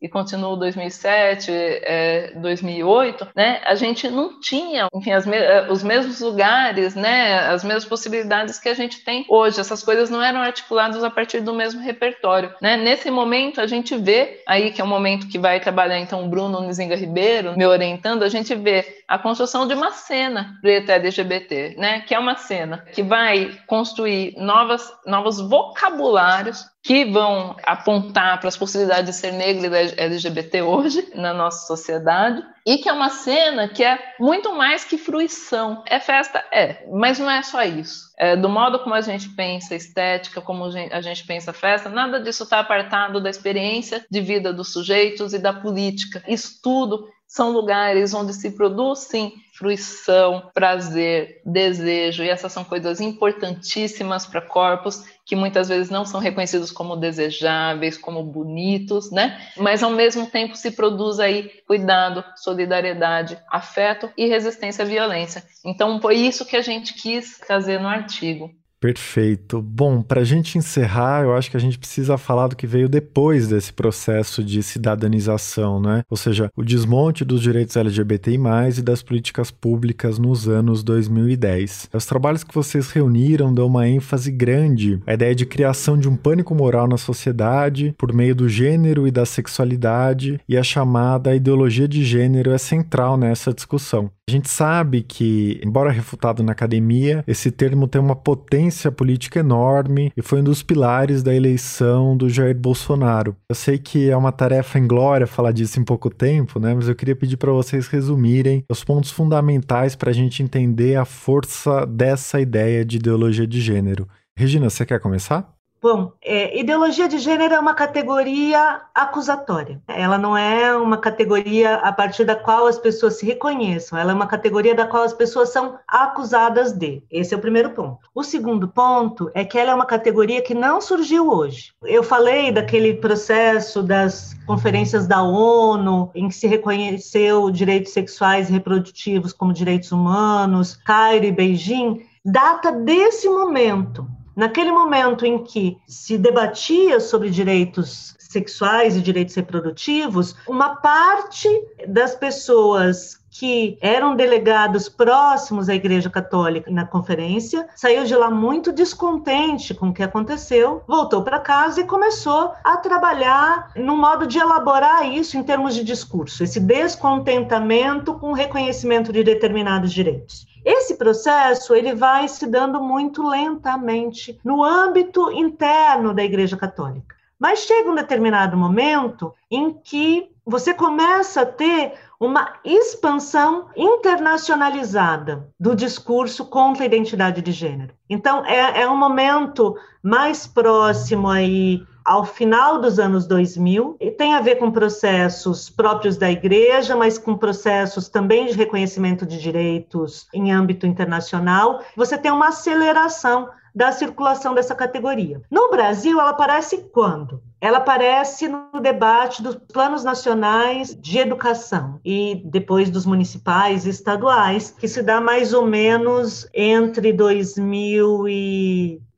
[0.00, 6.20] e continuou 2007, é, 2008, né, a gente não tinha, enfim, me é, os mesmos
[6.20, 9.60] lugares, né, as mesmas possibilidades que a gente tem hoje.
[9.60, 12.76] Essas coisas não eram articuladas a partir do mesmo repertório, né?
[12.76, 16.28] Nesse momento a gente vê aí que é um momento que vai trabalhar então o
[16.28, 21.74] Bruno Nizinga Ribeiro me orientando, a gente vê a construção de uma cena preta LGBT,
[21.76, 28.48] né, que é uma cena que vai construir novas novos vocabulários que vão apontar para
[28.48, 33.10] as possibilidades de ser negro e LGBT hoje na nossa sociedade e que é uma
[33.10, 35.82] cena que é muito mais que fruição.
[35.86, 36.42] É festa?
[36.50, 38.10] É, mas não é só isso.
[38.16, 42.44] É, do modo como a gente pensa estética, como a gente pensa festa, nada disso
[42.44, 46.22] está apartado da experiência de vida dos sujeitos e da política.
[46.26, 53.02] Isso tudo são lugares onde se produz, sim, fruição, prazer, desejo, e essas são coisas
[53.02, 59.38] importantíssimas para corpos que muitas vezes não são reconhecidos como desejáveis, como bonitos, né?
[59.58, 65.44] Mas ao mesmo tempo se produz aí cuidado, solidariedade, afeto e resistência à violência.
[65.62, 68.50] Então foi isso que a gente quis trazer no artigo.
[68.80, 69.60] Perfeito.
[69.60, 72.88] Bom, para a gente encerrar, eu acho que a gente precisa falar do que veio
[72.88, 76.02] depois desse processo de cidadanização, né?
[76.08, 78.38] Ou seja, o desmonte dos direitos LGBTI+,
[78.78, 81.88] e das políticas públicas nos anos 2010.
[81.92, 86.16] Os trabalhos que vocês reuniram dão uma ênfase grande à ideia de criação de um
[86.16, 91.88] pânico moral na sociedade por meio do gênero e da sexualidade, e a chamada ideologia
[91.88, 94.10] de gênero é central nessa discussão.
[94.28, 100.12] A gente sabe que, embora refutado na academia, esse termo tem uma potência política enorme
[100.14, 103.34] e foi um dos pilares da eleição do Jair Bolsonaro.
[103.48, 106.74] Eu sei que é uma tarefa inglória falar disso em pouco tempo, né?
[106.74, 111.06] Mas eu queria pedir para vocês resumirem os pontos fundamentais para a gente entender a
[111.06, 114.06] força dessa ideia de ideologia de gênero.
[114.38, 115.57] Regina, você quer começar?
[115.80, 119.80] Bom, é, ideologia de gênero é uma categoria acusatória.
[119.86, 123.96] Ela não é uma categoria a partir da qual as pessoas se reconheçam.
[123.96, 127.04] Ela é uma categoria da qual as pessoas são acusadas de.
[127.08, 127.98] Esse é o primeiro ponto.
[128.12, 131.72] O segundo ponto é que ela é uma categoria que não surgiu hoje.
[131.84, 138.52] Eu falei daquele processo das conferências da ONU em que se reconheceu direitos sexuais e
[138.52, 146.16] reprodutivos como direitos humanos, Cairo e Beijing, data desse momento Naquele momento em que se
[146.16, 151.48] debatia sobre direitos sexuais e direitos reprodutivos, uma parte
[151.88, 158.72] das pessoas que eram delegados próximos à Igreja Católica na conferência, saiu de lá muito
[158.72, 164.38] descontente com o que aconteceu, voltou para casa e começou a trabalhar no modo de
[164.38, 170.47] elaborar isso em termos de discurso, esse descontentamento com o reconhecimento de determinados direitos.
[170.64, 177.16] Esse processo ele vai se dando muito lentamente no âmbito interno da Igreja Católica.
[177.38, 185.76] Mas chega um determinado momento em que você começa a ter uma expansão internacionalizada do
[185.76, 187.94] discurso contra a identidade de gênero.
[188.08, 194.34] Então, é, é um momento mais próximo aí ao final dos anos 2000, e tem
[194.34, 200.26] a ver com processos próprios da igreja, mas com processos também de reconhecimento de direitos
[200.32, 201.82] em âmbito internacional.
[201.96, 205.40] Você tem uma aceleração da circulação dessa categoria.
[205.48, 207.40] No Brasil, ela aparece quando?
[207.60, 214.74] Ela aparece no debate dos planos nacionais de educação e depois dos municipais e estaduais,
[214.76, 217.12] que se dá mais ou menos entre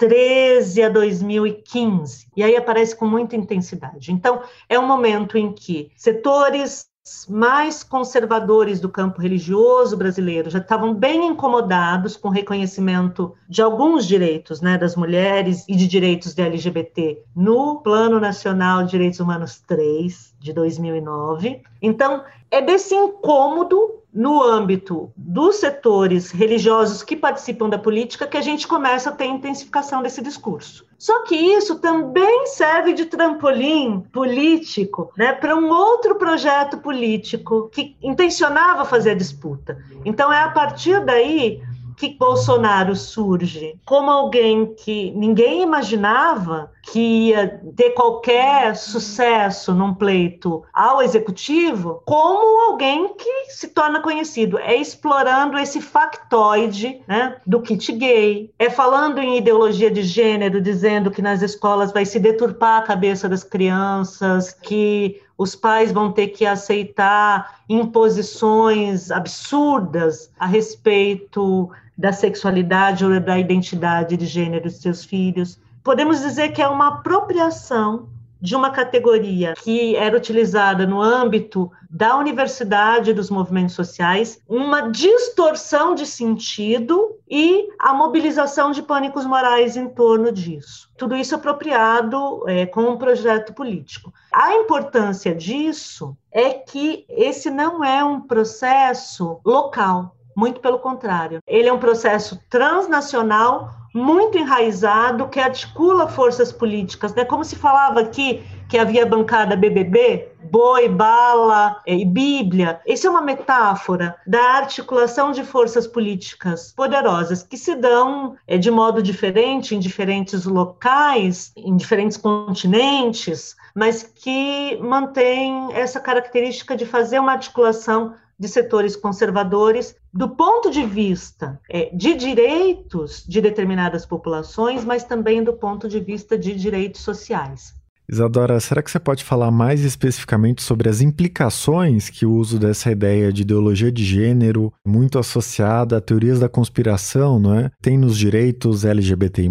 [0.01, 2.27] 2013 a 2015.
[2.37, 4.13] E aí aparece com muita intensidade.
[4.13, 6.89] Então, é um momento em que setores
[7.29, 14.07] mais conservadores do campo religioso brasileiro já estavam bem incomodados com o reconhecimento de alguns
[14.07, 19.61] direitos né, das mulheres e de direitos de LGBT no Plano Nacional de Direitos Humanos
[19.67, 21.63] 3, de 2009.
[21.83, 28.41] Então, é desse incômodo no âmbito dos setores religiosos que participam da política que a
[28.41, 30.85] gente começa a ter intensificação desse discurso.
[30.99, 37.97] Só que isso também serve de trampolim político né, para um outro projeto político que
[38.03, 39.79] intencionava fazer a disputa.
[40.05, 41.63] Então, é a partir daí
[42.01, 50.63] que Bolsonaro surge como alguém que ninguém imaginava que ia ter qualquer sucesso num pleito
[50.73, 54.59] ao executivo, como alguém que se torna conhecido.
[54.59, 61.11] É explorando esse factoide né, do kit gay, é falando em ideologia de gênero, dizendo
[61.11, 66.29] que nas escolas vai se deturpar a cabeça das crianças, que os pais vão ter
[66.29, 75.03] que aceitar imposições absurdas a respeito da sexualidade ou da identidade de gênero de seus
[75.03, 75.59] filhos.
[75.83, 78.07] Podemos dizer que é uma apropriação
[78.41, 85.95] de uma categoria que era utilizada no âmbito da universidade dos movimentos sociais, uma distorção
[85.95, 90.89] de sentido e a mobilização de pânicos morais em torno disso.
[90.97, 94.13] Tudo isso apropriado é, com um projeto político.
[94.33, 100.17] A importância disso é que esse não é um processo local.
[100.37, 101.41] Muito pelo contrário.
[101.47, 107.25] Ele é um processo transnacional muito enraizado que articula forças políticas, né?
[107.25, 112.81] Como se falava aqui que havia bancada BBB, boi, bala e Bíblia.
[112.87, 118.71] Isso é uma metáfora da articulação de forças políticas poderosas que se dão é, de
[118.71, 127.19] modo diferente em diferentes locais, em diferentes continentes, mas que mantém essa característica de fazer
[127.19, 134.83] uma articulação de setores conservadores do ponto de vista é, de direitos de determinadas populações,
[134.83, 137.79] mas também do ponto de vista de direitos sociais.
[138.11, 142.91] Isadora, será que você pode falar mais especificamente sobre as implicações que o uso dessa
[142.91, 147.71] ideia de ideologia de gênero, muito associada a teorias da conspiração, não é?
[147.81, 149.49] tem nos direitos LGBTI?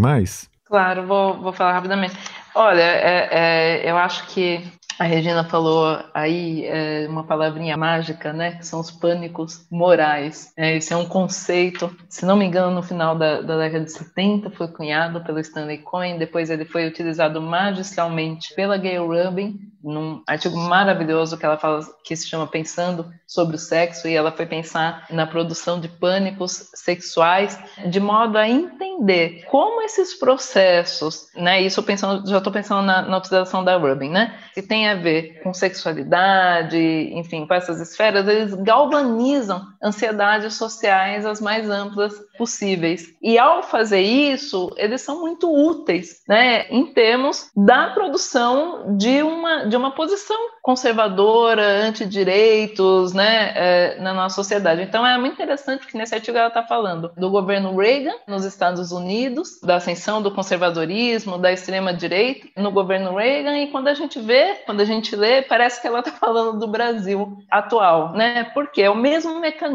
[0.65, 2.15] Claro, vou, vou falar rapidamente.
[2.53, 4.61] Olha, é, é, eu acho que
[4.99, 8.57] a Regina falou aí é, uma palavrinha mágica, né?
[8.57, 10.51] Que são os pânicos morais.
[10.57, 13.91] É, esse é um conceito, se não me engano, no final da, da década de
[13.93, 20.21] 70 foi cunhado pelo Stanley Cohen, depois ele foi utilizado magistralmente pela Gayle Rubin num
[20.27, 24.45] artigo maravilhoso que ela fala que se chama Pensando sobre o Sexo e ela foi
[24.45, 27.59] pensar na produção de pânicos sexuais
[27.89, 31.61] de modo a entender como esses processos, né?
[31.61, 34.37] Isso pensando, já estou pensando na, na da Rubin, né?
[34.53, 36.77] Que tem a ver com sexualidade,
[37.13, 43.13] enfim, com essas esferas, eles galvanizam ansiedades sociais as mais amplas possíveis.
[43.21, 46.67] E ao fazer isso, eles são muito úteis, né?
[46.69, 54.35] Em termos da produção de uma de uma posição conservadora, antidireitos, né, é, na nossa
[54.35, 54.81] sociedade.
[54.81, 58.91] Então é muito interessante que nesse artigo ela está falando do governo Reagan nos Estados
[58.91, 64.19] Unidos, da ascensão do conservadorismo, da extrema direita no governo Reagan e quando a gente
[64.19, 68.43] vê, quando a gente lê, parece que ela está falando do Brasil atual, né?
[68.53, 69.68] Porque é o mesmo mecanismo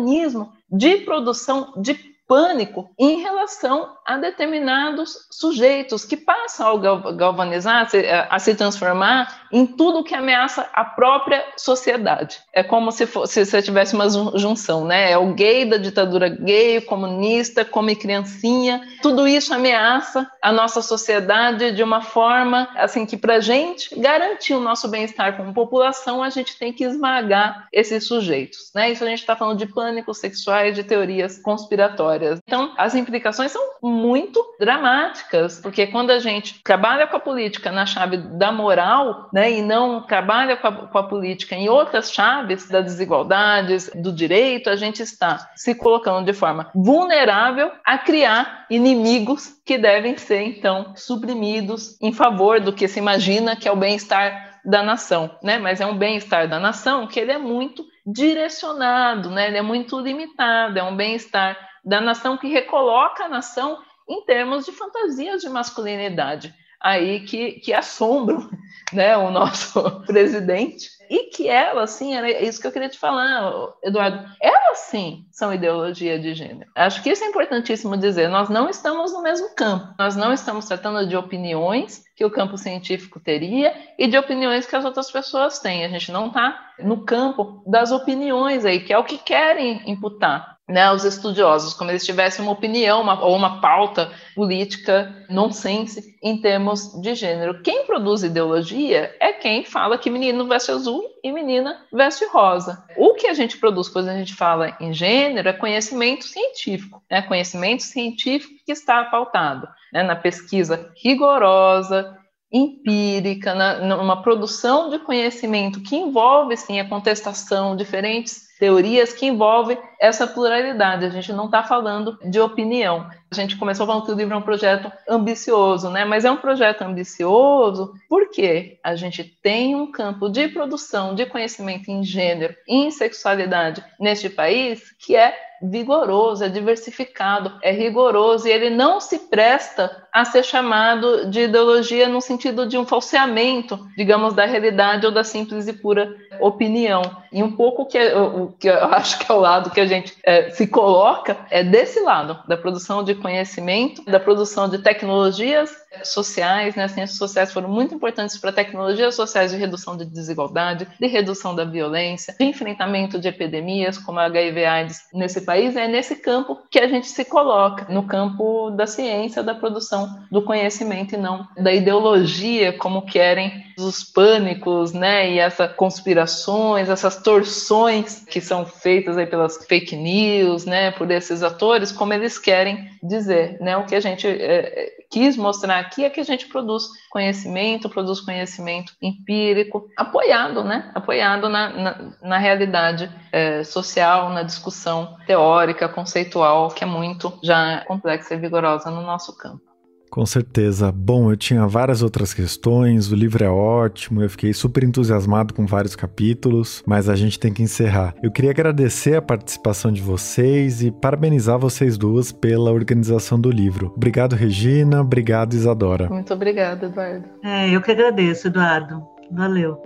[0.70, 7.88] de produção de pânico em relação a determinados sujeitos que passam a galvanizar,
[8.30, 12.38] a se, transformar em tudo que ameaça a própria sociedade.
[12.52, 14.08] É como se, fosse, se tivesse uma
[14.38, 15.12] junção, né?
[15.12, 21.72] É o gay da ditadura gay, comunista, come criancinha, tudo isso ameaça a nossa sociedade
[21.72, 26.58] de uma forma assim que para gente garantir o nosso bem-estar como população, a gente
[26.58, 28.90] tem que esmagar esses sujeitos, né?
[28.90, 32.40] Isso a gente está falando de pânicos sexuais, de teorias conspiratórias histórias.
[32.46, 37.86] Então, as implicações são muito dramáticas, porque quando a gente trabalha com a política na
[37.86, 42.68] chave da moral, né, e não trabalha com a, com a política em outras chaves
[42.68, 49.54] das desigualdades, do direito, a gente está se colocando de forma vulnerável a criar inimigos
[49.64, 54.60] que devem ser, então, suprimidos em favor do que se imagina que é o bem-estar
[54.64, 55.58] da nação, né?
[55.58, 59.48] Mas é um bem-estar da nação que ele é muito direcionado, né?
[59.48, 63.78] Ele é muito limitado, é um bem-estar da nação que recoloca a nação
[64.08, 66.54] em termos de fantasias de masculinidade
[66.84, 68.50] aí que, que assombram
[68.92, 73.52] né, o nosso presidente e que elas, sim, era isso que eu queria te falar,
[73.82, 74.26] Eduardo.
[74.40, 76.70] Elas, sim, são ideologia de gênero.
[76.74, 78.28] Acho que isso é importantíssimo dizer.
[78.28, 79.94] Nós não estamos no mesmo campo.
[79.98, 84.76] Nós não estamos tratando de opiniões que o campo científico teria e de opiniões que
[84.76, 85.84] as outras pessoas têm.
[85.84, 90.53] A gente não está no campo das opiniões aí, que é o que querem imputar
[90.68, 96.40] né, os estudiosos, como eles tivessem uma opinião uma, ou uma pauta política nonsense em
[96.40, 97.60] termos de gênero.
[97.62, 102.82] Quem produz ideologia é quem fala que menino veste azul e menina veste rosa.
[102.96, 107.20] O que a gente produz quando a gente fala em gênero é conhecimento científico, né,
[107.20, 112.18] conhecimento científico que está pautado né, na pesquisa rigorosa,
[112.54, 119.76] empírica, na, numa produção de conhecimento que envolve sim a contestação, diferentes teorias que envolvem
[120.00, 121.04] essa pluralidade.
[121.04, 123.10] A gente não está falando de opinião.
[123.28, 126.04] A gente começou falando que o livro é um projeto ambicioso, né?
[126.04, 131.90] Mas é um projeto ambicioso porque a gente tem um campo de produção de conhecimento
[131.90, 135.36] em gênero em sexualidade neste país que é
[135.70, 142.08] vigoroso, é diversificado, é rigoroso e ele não se presta a ser chamado de ideologia
[142.08, 147.02] no sentido de um falseamento, digamos, da realidade ou da simples e pura opinião.
[147.32, 150.16] E um pouco que, o que eu acho que é o lado que a gente
[150.22, 156.74] é, se coloca é desse lado, da produção de conhecimento, da produção de tecnologias sociais,
[156.74, 156.84] né?
[156.84, 161.54] As ciências sociais foram muito importantes para tecnologias sociais de redução de desigualdade, de redução
[161.54, 165.76] da violência, de enfrentamento de epidemias como a HIV/AIDS nesse país.
[165.76, 170.42] É nesse campo que a gente se coloca, no campo da ciência, da produção do
[170.42, 175.30] conhecimento e não da ideologia, como querem os pânicos, né?
[175.32, 180.90] E essas conspirações, essas torções que são feitas aí pelas fake news, né?
[180.92, 183.76] Por esses atores, como eles querem dizer, né?
[183.76, 188.20] O que a gente é, quis mostrar aqui é que a gente produz conhecimento, produz
[188.20, 190.90] conhecimento empírico, apoiado, né?
[190.92, 197.84] Apoiado na, na, na realidade é, social, na discussão teórica, conceitual, que é muito já
[197.86, 199.73] complexa e vigorosa no nosso campo.
[200.14, 200.92] Com certeza.
[200.92, 205.66] Bom, eu tinha várias outras questões, o livro é ótimo, eu fiquei super entusiasmado com
[205.66, 208.14] vários capítulos, mas a gente tem que encerrar.
[208.22, 213.92] Eu queria agradecer a participação de vocês e parabenizar vocês duas pela organização do livro.
[213.96, 215.00] Obrigado, Regina.
[215.00, 216.08] Obrigado, Isadora.
[216.08, 217.24] Muito obrigada, Eduardo.
[217.42, 219.04] É, eu que agradeço, Eduardo.
[219.32, 219.82] Valeu.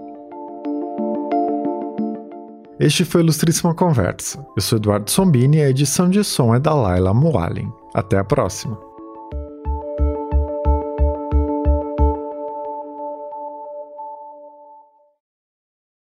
[2.79, 4.47] Este foi o Ilustríssima Conversa.
[4.55, 7.73] Eu sou Eduardo Sombini e a edição de som é da Laila Moalin.
[7.95, 8.88] Até a próxima.